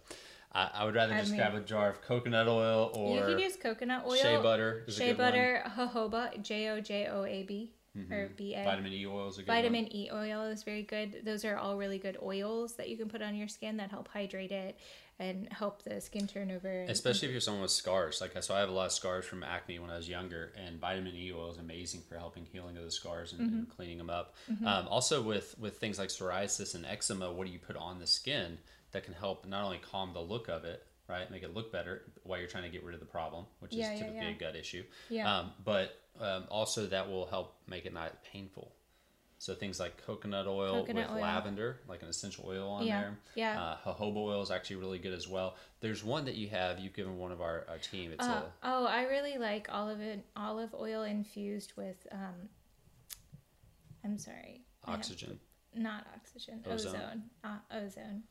I, 0.56 0.70
I 0.74 0.86
would 0.86 0.96
rather 0.96 1.14
I 1.14 1.20
just 1.20 1.32
mean- 1.32 1.42
grab 1.42 1.54
a 1.54 1.60
jar 1.60 1.90
of 1.90 2.02
coconut 2.02 2.48
oil 2.48 2.92
or 2.96 3.16
you 3.16 3.22
can 3.26 3.40
use 3.40 3.58
coconut 3.58 4.04
oil, 4.08 4.16
shea 4.16 4.38
butter. 4.42 4.86
Is 4.88 4.96
shea 4.96 5.08
good 5.08 5.18
one. 5.18 5.32
butter, 5.32 5.64
jojoba, 5.78 6.42
J 6.42 6.70
O 6.70 6.80
J 6.80 7.08
O 7.08 7.26
A 7.26 7.44
B 7.44 7.74
mm-hmm. 7.98 8.14
or 8.14 8.30
B 8.30 8.56
A. 8.56 8.64
Vitamin 8.64 8.94
E 8.94 9.06
oil 9.06 9.28
is 9.28 9.38
a 9.38 9.42
good 9.42 9.50
one. 9.50 9.58
Vitamin 9.58 9.96
E 9.96 10.10
oil 10.14 10.44
is 10.44 10.64
very 10.64 10.84
good. 10.84 11.22
Those 11.26 11.44
are 11.44 11.58
all 11.58 11.78
really 11.78 11.98
good 11.98 12.18
oils 12.24 12.76
that 12.76 12.90
you 12.90 12.98
can 12.98 13.10
put 13.10 13.22
on 13.22 13.36
your 13.36 13.50
skin 13.50 13.78
that 13.78 13.92
help 13.92 14.08
hydrate 14.08 14.52
it 14.52 14.80
and 15.20 15.48
help 15.52 15.84
the 15.84 16.02
skin 16.02 16.28
turnover. 16.28 16.68
and- 16.70 16.90
Especially 16.90 17.28
if 17.28 17.32
you're 17.32 17.42
someone 17.42 17.62
with 17.62 17.72
scars. 17.72 18.20
Like 18.22 18.42
so, 18.44 18.54
I 18.54 18.60
have 18.60 18.70
a 18.70 18.74
lot 18.74 18.88
of 18.88 18.92
scars 18.92 19.26
from 19.26 19.44
acne 19.44 19.80
when 19.80 19.90
I 19.90 19.96
was 19.98 20.10
younger, 20.10 20.52
and 20.58 20.80
vitamin 20.80 21.16
E 21.16 21.32
oil 21.34 21.52
is 21.52 21.58
amazing 21.58 22.02
for 22.08 22.18
helping 22.18 22.46
healing 22.46 22.78
of 22.78 22.84
the 22.84 22.92
scars 22.92 23.32
and, 23.34 23.42
and 23.42 23.70
cleaning 23.70 23.98
them 23.98 24.10
up. 24.10 24.36
Um, 24.66 24.88
also, 24.88 25.22
with 25.22 25.56
with 25.60 25.78
things 25.78 25.98
like 25.98 26.10
psoriasis 26.10 26.76
and 26.76 26.86
eczema, 26.86 27.32
what 27.32 27.48
do 27.48 27.54
you 27.54 27.60
put 27.60 27.78
on 27.78 28.00
the 28.00 28.08
skin 28.08 28.58
that 28.92 29.04
can 29.06 29.14
help 29.14 29.46
not 29.46 29.64
only 29.64 29.78
calm 29.80 30.12
the 30.14 30.22
look 30.22 30.48
of 30.50 30.64
it, 30.66 30.86
right, 31.10 31.30
make 31.32 31.44
it 31.44 31.54
look 31.54 31.72
better 31.72 32.04
while 32.24 32.40
you're 32.40 32.48
trying 32.48 32.64
to 32.64 32.70
get 32.70 32.84
rid 32.84 32.94
of 32.94 33.00
the 33.00 33.06
problem, 33.06 33.46
which 33.60 33.74
Yeah, 33.74 33.94
is 33.94 34.00
yeah, 34.00 34.06
typically 34.08 34.28
yeah. 34.30 34.36
a 34.36 34.40
gut 34.40 34.56
issue. 34.56 34.84
Yeah. 35.10 35.34
Um, 35.40 35.52
but 35.64 36.00
um, 36.20 36.46
also 36.50 36.86
that 36.88 37.10
will 37.10 37.26
help 37.26 37.56
make 37.68 37.86
it 37.86 37.94
not 37.94 38.24
painful. 38.24 38.72
So 39.38 39.54
things 39.54 39.80
like 39.80 40.04
coconut 40.06 40.48
oil 40.48 40.82
Coconut 40.82 41.10
with 41.10 41.18
oil. 41.18 41.22
lavender, 41.22 41.80
like 41.88 42.02
an 42.02 42.08
essential 42.08 42.46
oil 42.48 42.70
on 42.70 42.86
Yeah, 42.88 43.02
there. 43.02 43.18
yeah. 43.36 43.62
Uh, 43.86 43.94
jojoba 43.94 44.16
oil 44.18 44.42
is 44.42 44.50
actually 44.50 44.78
really 44.78 44.98
good 44.98 45.14
as 45.14 45.28
well. 45.28 45.56
There's 45.82 46.04
one 46.04 46.26
that 46.26 46.36
you 46.36 46.48
have. 46.50 46.80
You've 46.80 46.94
given 46.94 47.18
one 47.18 47.32
of 47.32 47.42
our, 47.42 47.66
our 47.70 47.78
team. 47.78 48.12
It's 48.12 48.26
Uh, 48.26 48.44
a 48.46 48.52
oh, 48.64 48.86
I 48.86 49.04
really 49.04 49.38
like 49.38 49.68
olive 49.70 50.00
olive 50.36 50.74
oil 50.74 51.04
infused 51.04 51.74
with. 51.76 52.08
Um, 52.12 52.50
I'm 54.04 54.18
sorry. 54.18 54.62
I 54.86 54.92
have- 54.92 55.00
oxygen. 55.00 55.40
not 55.74 56.08
oxygen, 56.16 56.64
Ozone. 56.66 56.96
ozone, 56.96 57.24
uh, 57.44 57.58
ozone, 57.72 58.24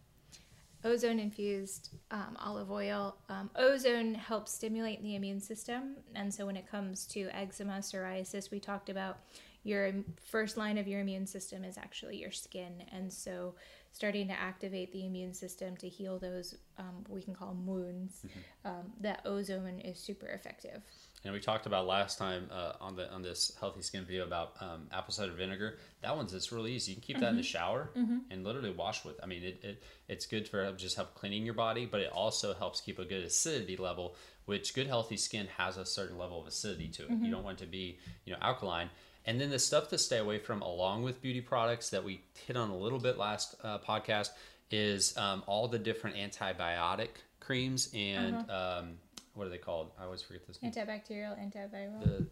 ozone 0.85 1.19
infused 1.19 1.91
um, 2.11 2.37
olive 2.41 2.71
oil. 2.71 3.17
Um, 3.29 3.51
ozone 3.57 4.15
helps 4.15 4.53
stimulate 4.55 5.03
the 5.03 5.15
immune 5.17 5.41
system, 5.41 5.97
and 6.15 6.33
so 6.33 6.47
when 6.47 6.57
it 6.57 6.67
comes 6.71 7.07
to 7.09 7.29
eczema, 7.33 7.79
psoriasis, 7.81 8.51
we 8.51 8.59
talked 8.61 8.89
about 8.89 9.19
your 9.64 9.92
first 10.25 10.56
line 10.56 10.78
of 10.78 10.87
your 10.87 11.00
immune 11.00 11.26
system 11.26 11.64
is 11.64 11.76
actually 11.76 12.18
your 12.18 12.30
skin, 12.30 12.85
and 12.92 13.12
so 13.12 13.54
starting 13.92 14.26
to 14.26 14.35
activate 14.35 14.92
the 14.92 15.06
immune 15.06 15.33
system 15.33 15.76
to 15.76 15.88
heal 15.88 16.18
those 16.18 16.56
um, 16.78 17.04
we 17.09 17.23
can 17.23 17.35
call 17.35 17.50
'em 17.50 17.64
wounds. 17.66 18.23
Um, 18.64 18.92
that 19.00 19.23
ozone 19.25 19.80
is 19.80 19.99
super 19.99 20.26
effective. 20.26 20.83
And 21.25 21.33
we 21.33 21.40
talked 21.40 21.64
about 21.66 21.87
last 21.87 22.18
time 22.18 22.49
uh, 22.52 22.73
on 22.80 22.97
the 22.97 23.11
on 23.12 23.23
this 23.23 23.56
healthy 23.59 23.80
skin 23.80 24.04
video 24.04 24.25
about 24.25 24.54
um, 24.61 24.88
apple 24.92 25.14
cider 25.14 25.33
vinegar. 25.33 25.78
That 26.02 26.14
one's 26.16 26.35
it's 26.35 26.52
really 26.52 26.73
easy. 26.73 26.92
You 26.92 26.97
can 26.97 27.02
keep 27.02 27.21
that 27.21 27.30
in 27.30 27.37
the 27.37 27.42
shower 27.42 27.90
and 28.30 28.44
literally 28.44 28.71
wash 28.71 29.04
with. 29.04 29.16
I 29.23 29.26
mean, 29.26 29.42
it, 29.42 29.61
it 29.62 29.83
it's 30.09 30.26
good 30.26 30.47
for 30.49 30.71
just 30.73 30.97
help 30.97 31.14
cleaning 31.14 31.44
your 31.44 31.54
body, 31.54 31.87
but 31.87 32.00
it 32.00 32.11
also 32.12 32.52
helps 32.52 32.80
keep 32.80 32.99
a 32.99 33.04
good 33.04 33.25
acidity 33.25 33.76
level. 33.76 34.16
Which 34.44 34.75
good 34.75 34.87
healthy 34.87 35.16
skin 35.16 35.47
has 35.56 35.78
a 35.78 35.87
certain 35.87 36.18
level 36.18 36.38
of 36.38 36.47
acidity 36.47 36.88
to 36.88 37.04
it. 37.04 37.11
You 37.12 37.30
don't 37.30 37.44
want 37.44 37.61
it 37.62 37.64
to 37.64 37.71
be 37.71 37.99
you 38.26 38.33
know 38.35 38.38
alkaline. 38.42 38.90
And 39.26 39.40
then 39.40 39.50
the 39.50 39.59
stuff 39.59 39.88
to 39.88 39.99
stay 39.99 40.19
away 40.19 40.38
from, 40.38 40.61
along 40.62 41.02
with 41.02 41.23
beauty 41.23 41.40
products 41.40 41.90
that 41.90 42.04
we 42.04 42.21
hit 42.47 42.57
on 42.57 42.71
a 42.71 42.76
little 42.76 42.99
bit 42.99 43.16
last 43.19 43.54
uh, 43.64 43.78
podcast, 43.78 44.31
is 44.71 45.16
um, 45.16 45.43
all 45.47 45.69
the 45.69 45.78
different 45.78 46.16
antibiotic 46.16 47.09
creams 47.40 47.90
and 47.95 48.49
um, 48.50 48.95
what 49.35 49.47
are 49.47 49.50
they 49.50 49.59
called? 49.59 49.90
I 50.00 50.04
always 50.04 50.23
forget 50.23 50.47
this. 50.47 50.61
name. 50.62 50.73
Antibacterial, 50.73 51.38
antiviral, 51.38 52.02
The 52.02 52.26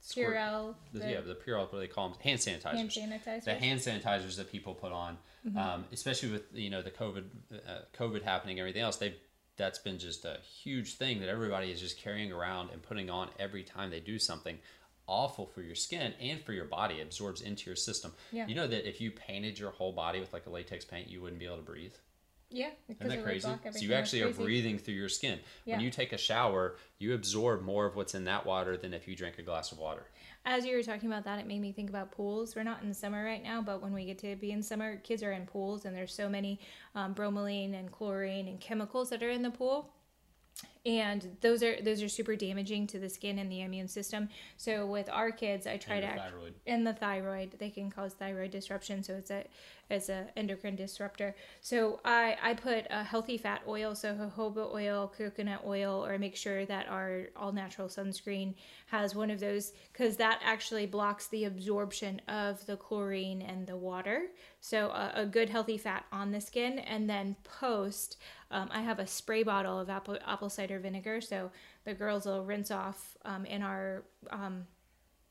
squirt- 0.00 0.36
Purell, 0.36 0.74
the, 0.92 0.98
the 1.00 1.10
yeah, 1.10 1.20
the 1.20 1.34
Purell, 1.34 1.60
what 1.60 1.72
do 1.72 1.78
they 1.78 1.86
call 1.86 2.10
them? 2.10 2.18
Hand 2.20 2.38
sanitizers. 2.38 2.74
hand 2.74 2.90
sanitizers. 2.90 3.44
the 3.44 3.54
hand 3.54 3.80
sanitizers 3.80 4.36
that 4.36 4.50
people 4.50 4.74
put 4.74 4.92
on, 4.92 5.18
um, 5.56 5.84
especially 5.92 6.30
with 6.30 6.42
you 6.52 6.70
know 6.70 6.82
the 6.82 6.90
COVID, 6.90 7.24
uh, 7.52 7.78
COVID 7.98 8.22
happening, 8.22 8.58
everything 8.60 8.82
else. 8.82 8.96
They've 8.96 9.16
that's 9.56 9.78
been 9.78 9.98
just 9.98 10.24
a 10.24 10.38
huge 10.62 10.94
thing 10.94 11.18
that 11.20 11.28
everybody 11.28 11.72
is 11.72 11.80
just 11.80 11.98
carrying 11.98 12.30
around 12.32 12.70
and 12.70 12.80
putting 12.82 13.10
on 13.10 13.28
every 13.40 13.64
time 13.64 13.90
they 13.90 13.98
do 14.00 14.18
something. 14.18 14.58
Awful 15.08 15.46
for 15.46 15.62
your 15.62 15.74
skin 15.74 16.12
and 16.20 16.40
for 16.40 16.52
your 16.52 16.66
body. 16.66 16.96
It 16.96 17.02
absorbs 17.02 17.40
into 17.40 17.68
your 17.68 17.76
system. 17.76 18.12
Yeah. 18.30 18.46
You 18.46 18.54
know 18.54 18.68
that 18.68 18.88
if 18.88 19.00
you 19.00 19.10
painted 19.10 19.58
your 19.58 19.70
whole 19.70 19.92
body 19.92 20.20
with 20.20 20.32
like 20.32 20.46
a 20.46 20.50
latex 20.50 20.84
paint, 20.84 21.08
you 21.08 21.20
wouldn't 21.20 21.40
be 21.40 21.46
able 21.46 21.56
to 21.56 21.62
breathe. 21.62 21.94
Yeah, 22.50 22.70
Isn't 22.88 23.08
that 23.08 23.22
crazy? 23.22 23.46
So 23.46 23.78
you 23.78 23.92
actually 23.92 24.22
are 24.22 24.32
breathing 24.32 24.78
through 24.78 24.94
your 24.94 25.10
skin. 25.10 25.38
When 25.64 25.80
you 25.80 25.90
take 25.90 26.14
a 26.14 26.18
shower, 26.18 26.76
you 26.98 27.12
absorb 27.12 27.62
more 27.62 27.84
of 27.84 27.94
what's 27.94 28.14
in 28.14 28.24
that 28.24 28.46
water 28.46 28.76
than 28.76 28.94
if 28.94 29.06
you 29.06 29.14
drink 29.14 29.38
a 29.38 29.42
glass 29.42 29.70
of 29.70 29.78
water. 29.78 30.06
As 30.46 30.64
you 30.64 30.74
were 30.74 30.82
talking 30.82 31.10
about 31.10 31.24
that, 31.24 31.38
it 31.38 31.46
made 31.46 31.60
me 31.60 31.72
think 31.72 31.90
about 31.90 32.10
pools. 32.10 32.56
We're 32.56 32.62
not 32.62 32.82
in 32.82 32.94
summer 32.94 33.22
right 33.22 33.42
now, 33.42 33.60
but 33.60 33.82
when 33.82 33.92
we 33.92 34.06
get 34.06 34.18
to 34.20 34.34
be 34.36 34.52
in 34.52 34.62
summer, 34.62 34.96
kids 34.96 35.22
are 35.22 35.32
in 35.32 35.44
pools, 35.44 35.84
and 35.84 35.94
there's 35.94 36.14
so 36.14 36.26
many 36.26 36.58
um, 36.94 37.14
bromelain 37.14 37.78
and 37.78 37.92
chlorine 37.92 38.48
and 38.48 38.58
chemicals 38.58 39.10
that 39.10 39.22
are 39.22 39.30
in 39.30 39.42
the 39.42 39.50
pool. 39.50 39.92
And 40.88 41.36
those 41.42 41.62
are 41.62 41.80
those 41.82 42.02
are 42.02 42.08
super 42.08 42.34
damaging 42.34 42.86
to 42.88 42.98
the 42.98 43.08
skin 43.10 43.38
and 43.38 43.52
the 43.52 43.60
immune 43.60 43.88
system. 43.88 44.28
So 44.56 44.86
with 44.86 45.08
our 45.10 45.30
kids, 45.30 45.66
I 45.66 45.76
try 45.76 45.96
And 45.96 46.02
to 46.04 46.08
act, 46.08 46.32
thyroid. 46.32 46.54
and 46.66 46.86
the 46.86 46.94
thyroid 46.94 47.50
they 47.58 47.70
can 47.70 47.90
cause 47.90 48.14
thyroid 48.14 48.50
disruption. 48.50 49.02
So 49.02 49.14
it's 49.14 49.30
a 49.30 49.44
it's 49.90 50.08
a 50.10 50.26
endocrine 50.36 50.76
disruptor. 50.76 51.34
So 51.60 52.00
I 52.04 52.36
I 52.42 52.54
put 52.54 52.86
a 52.90 53.04
healthy 53.04 53.36
fat 53.38 53.62
oil, 53.68 53.94
so 53.94 54.14
jojoba 54.14 54.72
oil, 54.74 55.12
coconut 55.16 55.62
oil, 55.66 56.04
or 56.06 56.18
make 56.18 56.36
sure 56.36 56.64
that 56.66 56.88
our 56.88 57.26
all 57.36 57.52
natural 57.52 57.88
sunscreen 57.88 58.54
has 58.86 59.14
one 59.14 59.30
of 59.30 59.40
those 59.40 59.72
because 59.92 60.16
that 60.16 60.40
actually 60.42 60.86
blocks 60.86 61.26
the 61.28 61.44
absorption 61.44 62.20
of 62.28 62.64
the 62.66 62.76
chlorine 62.76 63.42
and 63.42 63.66
the 63.66 63.76
water. 63.76 64.28
So 64.60 64.88
a, 64.88 65.12
a 65.22 65.26
good 65.26 65.50
healthy 65.50 65.78
fat 65.78 66.04
on 66.12 66.32
the 66.32 66.40
skin, 66.40 66.78
and 66.78 67.08
then 67.10 67.36
post. 67.44 68.16
Um, 68.50 68.70
I 68.72 68.80
have 68.80 68.98
a 68.98 69.06
spray 69.06 69.42
bottle 69.42 69.78
of 69.78 69.90
apple, 69.90 70.16
apple 70.26 70.48
cider 70.48 70.77
vinegar, 70.78 71.20
so 71.20 71.50
the 71.84 71.94
girls 71.94 72.26
will 72.26 72.44
rinse 72.44 72.70
off 72.70 73.16
um, 73.24 73.44
in 73.44 73.62
our 73.62 74.04
um, 74.30 74.66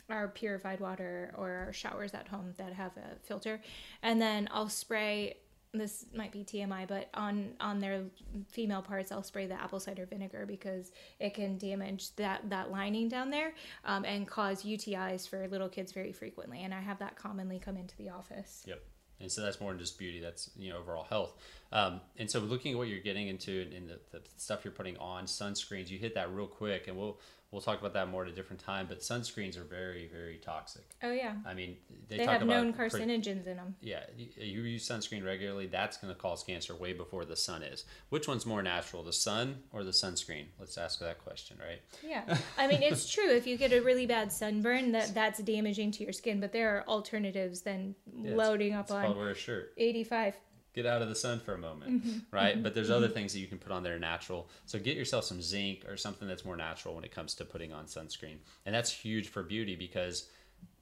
our 0.09 0.29
purified 0.29 0.79
water 0.79 1.33
or 1.37 1.51
our 1.51 1.73
showers 1.73 2.13
at 2.13 2.27
home 2.27 2.53
that 2.57 2.73
have 2.73 2.91
a 2.97 3.19
filter, 3.23 3.61
and 4.01 4.21
then 4.21 4.47
I'll 4.51 4.69
spray. 4.69 5.37
This 5.73 6.05
might 6.15 6.31
be 6.31 6.45
TMI, 6.45 6.87
but 6.87 7.09
on 7.13 7.53
on 7.59 7.79
their 7.79 8.05
female 8.49 8.81
parts, 8.81 9.11
I'll 9.11 9.21
spray 9.21 9.47
the 9.47 9.61
apple 9.61 9.81
cider 9.81 10.05
vinegar 10.05 10.45
because 10.47 10.91
it 11.19 11.33
can 11.33 11.57
damage 11.57 12.15
that 12.15 12.49
that 12.49 12.71
lining 12.71 13.09
down 13.09 13.29
there 13.29 13.53
um, 13.83 14.05
and 14.05 14.25
cause 14.25 14.63
UTIs 14.63 15.27
for 15.27 15.47
little 15.49 15.69
kids 15.69 15.91
very 15.91 16.13
frequently. 16.13 16.63
And 16.63 16.73
I 16.73 16.79
have 16.79 16.99
that 16.99 17.17
commonly 17.17 17.59
come 17.59 17.75
into 17.75 17.97
the 17.97 18.09
office. 18.09 18.63
Yep. 18.65 18.81
And 19.19 19.31
so 19.31 19.41
that's 19.41 19.59
more 19.59 19.71
than 19.71 19.79
just 19.79 19.97
beauty. 19.97 20.19
That's 20.19 20.51
you 20.57 20.69
know 20.69 20.77
overall 20.77 21.05
health. 21.09 21.33
Um, 21.71 22.01
and 22.17 22.29
so 22.29 22.39
looking 22.39 22.73
at 22.73 22.77
what 22.77 22.87
you're 22.87 22.99
getting 22.99 23.27
into 23.27 23.67
and 23.75 23.89
the, 23.89 23.99
the 24.11 24.21
stuff 24.37 24.63
you're 24.63 24.71
putting 24.71 24.97
on 24.97 25.25
sunscreens, 25.25 25.89
you 25.89 25.97
hit 25.97 26.13
that 26.15 26.33
real 26.33 26.47
quick, 26.47 26.87
and 26.87 26.97
we'll 26.97 27.19
we'll 27.51 27.61
talk 27.61 27.79
about 27.79 27.93
that 27.93 28.09
more 28.09 28.23
at 28.23 28.29
a 28.29 28.33
different 28.33 28.61
time. 28.61 28.87
But 28.87 28.99
sunscreens 28.99 29.57
are 29.57 29.63
very 29.63 30.09
very 30.11 30.37
toxic. 30.37 30.83
Oh 31.03 31.11
yeah, 31.11 31.33
I 31.45 31.53
mean, 31.53 31.77
they, 32.07 32.17
they, 32.17 32.25
talk 32.25 32.33
have 32.33 32.41
about 32.43 32.63
known 32.63 32.73
pre- 32.73 32.89
carcinogens 32.89 33.47
in 33.47 33.57
them. 33.57 33.75
yeah, 33.81 34.01
you, 34.17 34.27
you 34.37 34.61
use 34.61 34.87
sunscreen 34.87 35.25
regularly. 35.25 35.67
That's 35.67 35.97
going 35.97 36.13
to 36.13 36.19
cause 36.19 36.43
cancer 36.43 36.75
way 36.75 36.93
before 36.93 37.25
the 37.25 37.35
sun 37.35 37.63
is. 37.63 37.85
Which 38.09 38.27
one's 38.27 38.45
more 38.45 38.61
natural, 38.61 39.03
the 39.03 39.13
sun 39.13 39.57
or 39.71 39.83
the 39.83 39.91
sunscreen? 39.91 40.45
Let's 40.59 40.77
ask 40.77 40.99
that 40.99 41.23
question, 41.23 41.57
right? 41.59 41.81
Yeah, 42.03 42.37
I 42.57 42.67
mean 42.67 42.83
it's 42.83 43.09
true. 43.09 43.29
If 43.29 43.47
you 43.47 43.57
get 43.57 43.73
a 43.73 43.81
really 43.81 44.05
bad 44.05 44.31
sunburn, 44.31 44.91
that 44.93 45.13
that's 45.13 45.39
damaging 45.39 45.91
to 45.91 46.03
your 46.03 46.13
skin. 46.13 46.39
But 46.39 46.51
there 46.51 46.77
are 46.77 46.83
alternatives 46.87 47.61
than 47.61 47.95
Yeah, 48.15 48.35
loading 48.35 48.73
up 48.73 48.85
It's 48.85 48.91
called 48.91 49.05
on 49.05 49.17
wear 49.17 49.29
a 49.29 49.35
shirt. 49.35 49.73
85. 49.77 50.35
Get 50.77 50.85
out 50.85 51.01
of 51.01 51.09
the 51.09 51.15
sun 51.15 51.39
for 51.39 51.53
a 51.53 51.57
moment, 51.57 52.03
Mm-hmm. 52.05 52.17
right? 52.31 52.61
But 52.63 52.73
there's 52.75 52.89
other 52.89 53.07
things 53.09 53.33
that 53.33 53.39
you 53.39 53.47
can 53.47 53.57
put 53.57 53.71
on 53.71 53.83
that 53.83 53.91
are 53.91 53.99
natural. 53.99 54.47
So 54.65 54.79
get 54.79 54.95
yourself 54.95 55.23
some 55.25 55.41
zinc 55.41 55.83
or 55.89 55.97
something 55.97 56.27
that's 56.27 56.45
more 56.45 56.55
natural 56.55 56.95
when 56.95 57.03
it 57.03 57.11
comes 57.11 57.33
to 57.35 57.45
putting 57.45 57.73
on 57.73 57.85
sunscreen, 57.85 58.37
and 58.65 58.73
that's 58.75 58.91
huge 58.91 59.27
for 59.29 59.43
beauty 59.43 59.75
because 59.75 60.29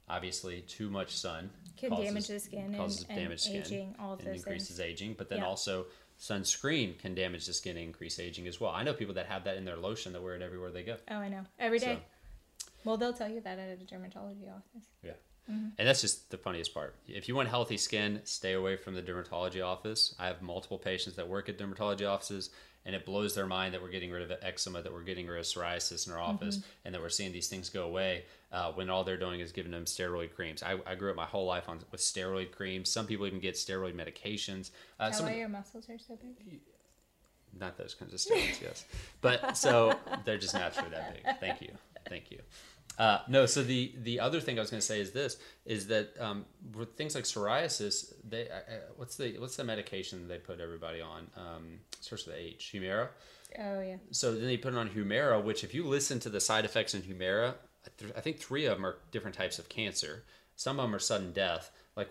obviously 0.08 0.60
too 0.62 0.88
much 0.88 1.10
sun 1.16 1.50
Can 1.76 1.90
causes, 1.90 2.06
damage 2.06 2.26
the 2.28 2.38
skin 2.40 2.64
and, 2.66 2.76
causes 2.76 3.04
and 3.08 3.18
damaged 3.18 3.42
skin 3.42 3.62
aging, 3.62 3.94
all 3.98 4.12
of 4.12 4.20
and 4.20 4.36
increases 4.36 4.76
things. 4.76 4.80
aging. 4.80 5.14
But 5.18 5.28
then 5.28 5.38
Yeah. 5.38 5.46
also 5.46 5.86
sunscreen 6.20 6.98
can 6.98 7.14
damage 7.14 7.46
the 7.46 7.52
skin 7.52 7.76
and 7.76 7.86
increase 7.86 8.18
aging 8.20 8.46
as 8.46 8.60
well. 8.60 8.70
I 8.70 8.82
know 8.84 8.94
people 8.94 9.14
that 9.14 9.26
have 9.26 9.44
that 9.44 9.56
in 9.56 9.64
their 9.64 9.76
lotion 9.76 10.12
that 10.12 10.22
wear 10.22 10.34
it 10.36 10.42
everywhere 10.42 10.70
they 10.70 10.82
go. 10.84 10.96
Oh, 11.10 11.16
I 11.16 11.28
know. 11.28 11.44
Every 11.58 11.78
day. 11.78 11.96
So- 11.96 12.68
Well, 12.84 12.96
they'll 12.96 13.12
tell 13.12 13.28
you 13.28 13.40
that 13.40 13.58
at 13.58 13.80
a 13.80 13.84
dermatology 13.84 14.48
office. 14.48 14.86
Yeah. 15.02 15.12
Mm-hmm. 15.50 15.68
And 15.78 15.88
that's 15.88 16.00
just 16.00 16.30
the 16.30 16.38
funniest 16.38 16.74
part. 16.74 16.96
If 17.06 17.28
you 17.28 17.34
want 17.36 17.48
healthy 17.48 17.76
skin, 17.76 18.20
stay 18.24 18.54
away 18.54 18.76
from 18.76 18.94
the 18.94 19.02
dermatology 19.02 19.64
office. 19.64 20.14
I 20.18 20.26
have 20.26 20.42
multiple 20.42 20.78
patients 20.78 21.16
that 21.16 21.28
work 21.28 21.48
at 21.48 21.56
dermatology 21.58 22.08
offices, 22.08 22.50
and 22.84 22.94
it 22.94 23.04
blows 23.04 23.34
their 23.34 23.46
mind 23.46 23.74
that 23.74 23.82
we're 23.82 23.90
getting 23.90 24.10
rid 24.10 24.22
of 24.28 24.36
eczema, 24.42 24.82
that 24.82 24.92
we're 24.92 25.02
getting 25.02 25.26
rid 25.26 25.38
of 25.38 25.44
psoriasis 25.44 26.06
in 26.06 26.12
our 26.12 26.20
office, 26.20 26.58
Mm-hmm. 26.58 26.68
and 26.84 26.94
that 26.94 27.00
we're 27.00 27.08
seeing 27.08 27.32
these 27.32 27.48
things 27.48 27.68
go 27.68 27.84
away 27.84 28.24
uh, 28.52 28.72
when 28.72 28.90
all 28.90 29.04
they're 29.04 29.16
doing 29.16 29.40
is 29.40 29.52
giving 29.52 29.72
them 29.72 29.84
steroid 29.84 30.34
creams. 30.34 30.62
I, 30.62 30.78
I 30.86 30.94
grew 30.94 31.10
up 31.10 31.16
my 31.16 31.24
whole 31.26 31.46
life 31.46 31.68
on 31.68 31.78
with 31.90 32.00
steroid 32.00 32.52
creams. 32.52 32.88
Some 32.88 33.06
people 33.06 33.26
even 33.26 33.40
get 33.40 33.54
steroid 33.54 33.94
medications. 33.94 34.70
Uh, 35.00 35.10
that 35.10 35.20
why 35.22 35.34
your 35.34 35.48
muscles 35.48 35.88
are 35.88 35.98
so 35.98 36.16
big? 36.16 36.60
not 37.58 37.78
those 37.78 37.94
kinds 37.94 38.12
of 38.12 38.20
steroids, 38.20 38.60
yes. 38.60 38.84
But 39.20 39.56
so 39.56 39.94
they're 40.24 40.38
just 40.38 40.54
naturally 40.54 40.90
that 40.90 41.14
big. 41.14 41.40
Thank 41.40 41.62
you, 41.62 41.70
thank 42.08 42.30
you. 42.30 42.40
Uh, 42.98 43.18
no, 43.28 43.44
so 43.46 43.62
the 43.62 43.92
the 44.02 44.18
other 44.20 44.40
thing 44.40 44.58
I 44.58 44.62
was 44.62 44.70
going 44.70 44.80
to 44.80 44.86
say 44.86 45.00
is 45.00 45.10
this: 45.12 45.36
is 45.66 45.86
that 45.88 46.14
um, 46.18 46.46
with 46.74 46.94
things 46.96 47.14
like 47.14 47.24
psoriasis, 47.24 48.12
they 48.28 48.48
uh, 48.48 48.54
uh, 48.54 48.60
what's 48.96 49.16
the 49.16 49.38
what's 49.38 49.56
the 49.56 49.64
medication 49.64 50.28
they 50.28 50.38
put 50.38 50.60
everybody 50.60 51.00
on? 51.00 51.26
Um, 51.36 51.80
starts 52.00 52.26
with 52.26 52.36
H, 52.36 52.70
Humira. 52.74 53.08
Oh, 53.58 53.80
yeah. 53.80 53.96
So 54.10 54.32
then 54.34 54.46
they 54.46 54.56
put 54.56 54.72
it 54.74 54.78
on 54.78 54.88
Humira, 54.90 55.42
which 55.42 55.62
if 55.62 55.72
you 55.74 55.86
listen 55.86 56.18
to 56.20 56.28
the 56.30 56.40
side 56.40 56.64
effects 56.64 56.94
in 56.94 57.02
Humira, 57.02 57.54
I 57.86 57.88
th- 57.98 58.12
I 58.16 58.20
think 58.20 58.38
three 58.38 58.64
of 58.66 58.76
them 58.76 58.84
are 58.86 58.96
different 59.12 59.36
types 59.36 59.58
of 59.58 59.68
cancer. 59.68 60.24
Some 60.56 60.78
of 60.80 60.84
them 60.84 60.94
are 60.94 60.98
sudden 60.98 61.32
death. 61.32 61.70
Like 61.96 62.08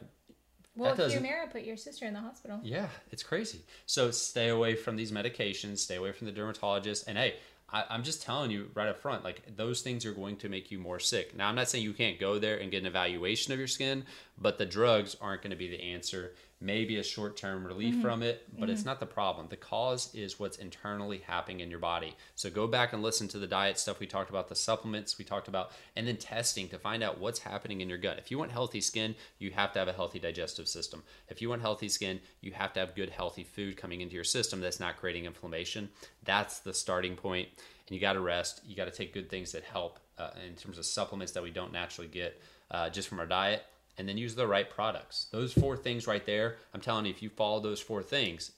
Well, 0.75 0.95
doesn't- 0.95 1.23
Humira 1.23 1.51
put 1.51 1.63
your 1.63 1.77
sister 1.77 2.05
in 2.05 2.13
the 2.13 2.19
hospital. 2.19 2.59
yeah, 2.63 2.87
it's 3.11 3.23
crazy. 3.23 3.61
So 3.85 4.11
stay 4.11 4.49
away 4.49 4.75
from 4.75 4.95
these 4.95 5.11
medications, 5.11 5.79
stay 5.79 5.95
away 5.95 6.11
from 6.11 6.27
the 6.27 6.33
dermatologist. 6.33 7.05
And 7.07 7.17
hey, 7.17 7.35
I, 7.71 7.83
I'm 7.89 8.03
just 8.03 8.21
telling 8.21 8.51
you 8.51 8.69
right 8.73 8.87
up 8.87 8.99
front, 8.99 9.23
like 9.23 9.55
those 9.55 9.81
things 9.81 10.05
are 10.05 10.13
going 10.13 10.37
to 10.37 10.49
make 10.49 10.71
you 10.71 10.79
more 10.79 10.99
sick. 10.99 11.35
Now, 11.35 11.49
I'm 11.49 11.55
not 11.55 11.69
saying 11.69 11.83
you 11.83 11.93
can't 11.93 12.19
go 12.19 12.39
there 12.39 12.57
and 12.57 12.71
get 12.71 12.81
an 12.81 12.87
evaluation 12.87 13.53
of 13.53 13.59
your 13.59 13.67
skin, 13.67 14.05
but 14.37 14.57
the 14.57 14.65
drugs 14.65 15.15
aren't 15.19 15.41
going 15.41 15.51
to 15.51 15.57
be 15.57 15.67
the 15.67 15.81
answer. 15.81 16.33
Maybe 16.61 16.97
a 16.97 17.03
short 17.03 17.35
term 17.35 17.67
relief 17.67 18.01
from 18.01 18.23
it, 18.23 18.47
but 18.57 18.69
it's 18.69 18.85
not 18.85 19.01
the 19.01 19.05
problem. 19.05 19.47
The 19.49 19.57
cause 19.57 20.13
is 20.15 20.39
what's 20.39 20.57
internally 20.57 21.17
happening 21.17 21.59
in 21.59 21.69
your 21.69 21.79
body. 21.79 22.15
So 22.35 22.49
go 22.49 22.65
back 22.65 22.93
and 22.93 23.03
listen 23.03 23.27
to 23.29 23.37
the 23.37 23.45
diet 23.45 23.77
stuff 23.77 23.99
we 23.99 24.07
talked 24.07 24.29
about, 24.29 24.47
the 24.47 24.55
supplements 24.55 25.17
we 25.17 25.25
talked 25.25 25.49
about, 25.49 25.71
and 25.97 26.07
then 26.07 26.15
testing 26.15 26.69
to 26.69 26.79
find 26.79 27.03
out 27.03 27.19
what's 27.19 27.39
happening 27.39 27.81
in 27.81 27.89
your 27.89 27.97
gut. 27.97 28.17
If 28.17 28.31
you 28.31 28.39
want 28.39 28.51
healthy 28.51 28.79
skin, 28.79 29.15
you 29.37 29.51
have 29.51 29.73
to 29.73 29.79
have 29.79 29.89
a 29.89 29.93
healthy 29.93 30.17
digestive 30.17 30.69
system. 30.69 31.03
If 31.27 31.41
you 31.41 31.49
want 31.49 31.61
healthy 31.61 31.89
skin, 31.89 32.21
you 32.39 32.53
have 32.53 32.71
to 32.73 32.79
have 32.79 32.95
good, 32.95 33.09
healthy 33.09 33.43
food 33.43 33.75
coming 33.75 33.99
into 33.99 34.15
your 34.15 34.23
system 34.23 34.61
that's 34.61 34.79
not 34.79 34.97
creating 34.97 35.25
inflammation. 35.25 35.89
That's 36.23 36.59
the 36.59 36.73
starting 36.73 37.17
point. 37.17 37.49
And 37.87 37.95
you 37.95 37.99
got 37.99 38.13
to 38.13 38.21
rest. 38.21 38.61
You 38.65 38.77
got 38.77 38.85
to 38.85 38.91
take 38.91 39.13
good 39.13 39.29
things 39.29 39.51
that 39.51 39.63
help 39.65 39.99
uh, 40.17 40.29
in 40.47 40.55
terms 40.55 40.77
of 40.77 40.85
supplements 40.85 41.33
that 41.33 41.43
we 41.43 41.51
don't 41.51 41.73
naturally 41.73 42.07
get 42.07 42.41
uh, 42.71 42.89
just 42.89 43.09
from 43.09 43.19
our 43.19 43.25
diet. 43.25 43.63
And 43.97 44.07
then 44.09 44.17
use 44.17 44.35
the 44.35 44.47
right 44.47 44.69
products. 44.69 45.27
Those 45.31 45.53
four 45.53 45.77
things 45.77 46.05
right 46.05 46.25
there, 46.25 46.57
I'm 46.73 46.81
telling 46.81 47.05
you, 47.05 47.11
if 47.11 47.21
you 47.21 47.29
follow 47.29 47.61
those 47.61 47.79
four 47.79 48.03
things, 48.03 48.51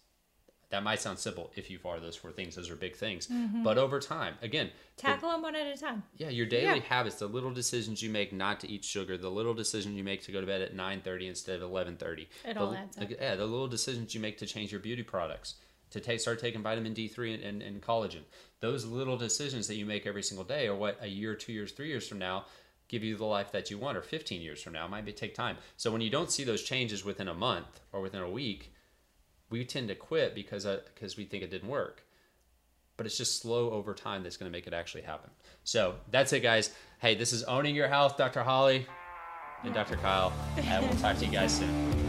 that 0.69 0.83
might 0.83 0.99
sound 0.99 1.17
simple 1.19 1.51
if 1.55 1.69
you 1.69 1.77
follow 1.77 1.99
those 1.99 2.15
four 2.15 2.31
things. 2.31 2.55
Those 2.55 2.69
are 2.69 2.75
big 2.75 2.95
things. 2.95 3.27
Mm-hmm. 3.27 3.63
But 3.63 3.77
over 3.77 3.99
time, 3.99 4.33
again, 4.41 4.71
the- 4.97 5.01
Tackle 5.03 5.29
them 5.31 5.41
one 5.43 5.55
at 5.55 5.67
a 5.67 5.79
time. 5.79 6.03
yeah, 6.17 6.29
your 6.29 6.45
daily 6.47 6.79
Yeah. 6.79 6.83
habits, 6.83 7.17
the 7.17 7.27
little 7.27 7.51
decisions 7.51 8.01
you 8.01 8.09
make 8.09 8.33
not 8.33 8.59
to 8.61 8.69
eat 8.69 8.83
sugar, 8.83 9.15
the 9.17 9.29
little 9.31 9.53
decision 9.53 9.95
you 9.95 10.03
make 10.03 10.23
to 10.23 10.31
go 10.31 10.41
to 10.41 10.47
bed 10.47 10.61
at 10.61 10.75
9:30 10.75 11.27
instead 11.27 11.61
of 11.61 11.69
11:30. 11.69 12.27
It 12.43 12.55
the, 12.55 12.59
all 12.59 12.73
adds 12.73 12.97
up. 12.97 13.09
Yeah, 13.09 13.35
the 13.35 13.45
little 13.45 13.67
decisions 13.67 14.13
you 14.15 14.19
make 14.19 14.37
to 14.39 14.45
change 14.47 14.71
your 14.71 14.81
beauty 14.81 15.03
products, 15.03 15.55
to 15.91 16.01
take 16.01 16.19
start 16.19 16.39
taking 16.39 16.63
vitamin 16.63 16.93
D3 16.93 17.35
and, 17.35 17.43
and, 17.43 17.61
and 17.61 17.81
collagen. 17.81 18.23
Those 18.59 18.85
little 18.85 19.17
decisions 19.17 19.67
that 19.67 19.75
you 19.75 19.85
make 19.85 20.05
every 20.07 20.23
single 20.23 20.43
day 20.43 20.67
are 20.67 20.75
what 20.75 20.97
a 20.99 21.07
year, 21.07 21.35
2 21.35 21.53
years, 21.53 21.71
3 21.71 21.87
years 21.87 22.07
from 22.07 22.17
now 22.17 22.45
give 22.87 23.03
you 23.03 23.15
the 23.17 23.25
life 23.25 23.51
that 23.51 23.69
you 23.69 23.77
want 23.77 23.97
or 23.97 24.01
15 24.01 24.41
years 24.41 24.61
from 24.61 24.73
now 24.73 24.85
it 24.85 24.89
might 24.89 25.17
take 25.17 25.35
time. 25.35 25.57
So 25.75 25.91
when 25.91 26.01
you 26.01 26.09
don't 26.09 26.31
see 26.31 26.43
those 26.43 26.63
changes 26.63 27.03
within 27.03 27.27
a 27.27 27.33
month 27.33 27.81
or 27.91 28.01
within 28.01 28.21
a 28.21 28.29
week, 28.29 28.73
we 29.49 29.63
tend 29.65 29.87
to 29.89 29.95
quit 29.95 30.35
because 30.35 30.65
uh, 30.65 30.81
because 30.93 31.17
we 31.17 31.25
think 31.25 31.43
it 31.43 31.51
didn't 31.51 31.69
work 31.69 32.03
but 32.97 33.05
it's 33.05 33.17
just 33.17 33.39
slow 33.39 33.69
over 33.71 33.93
time 33.93 34.23
that's 34.23 34.37
going 34.37 34.51
to 34.51 34.55
make 34.55 34.67
it 34.67 34.73
actually 34.73 35.03
happen. 35.03 35.29
So 35.63 35.95
that's 36.11 36.33
it, 36.33 36.41
guys. 36.41 36.71
Hey, 36.99 37.13
this 37.15 37.31
is 37.31 37.43
Owning 37.43 37.75
Your 37.75 37.87
Health, 37.87 38.17
Dr. 38.17 38.41
Holly 38.41 38.87
and 39.63 39.73
Dr. 39.73 39.95
Kyle. 39.97 40.33
And 40.57 40.85
we'll 40.85 40.97
talk 40.97 41.17
to 41.19 41.25
you 41.25 41.31
guys 41.31 41.55
soon. 41.55 42.06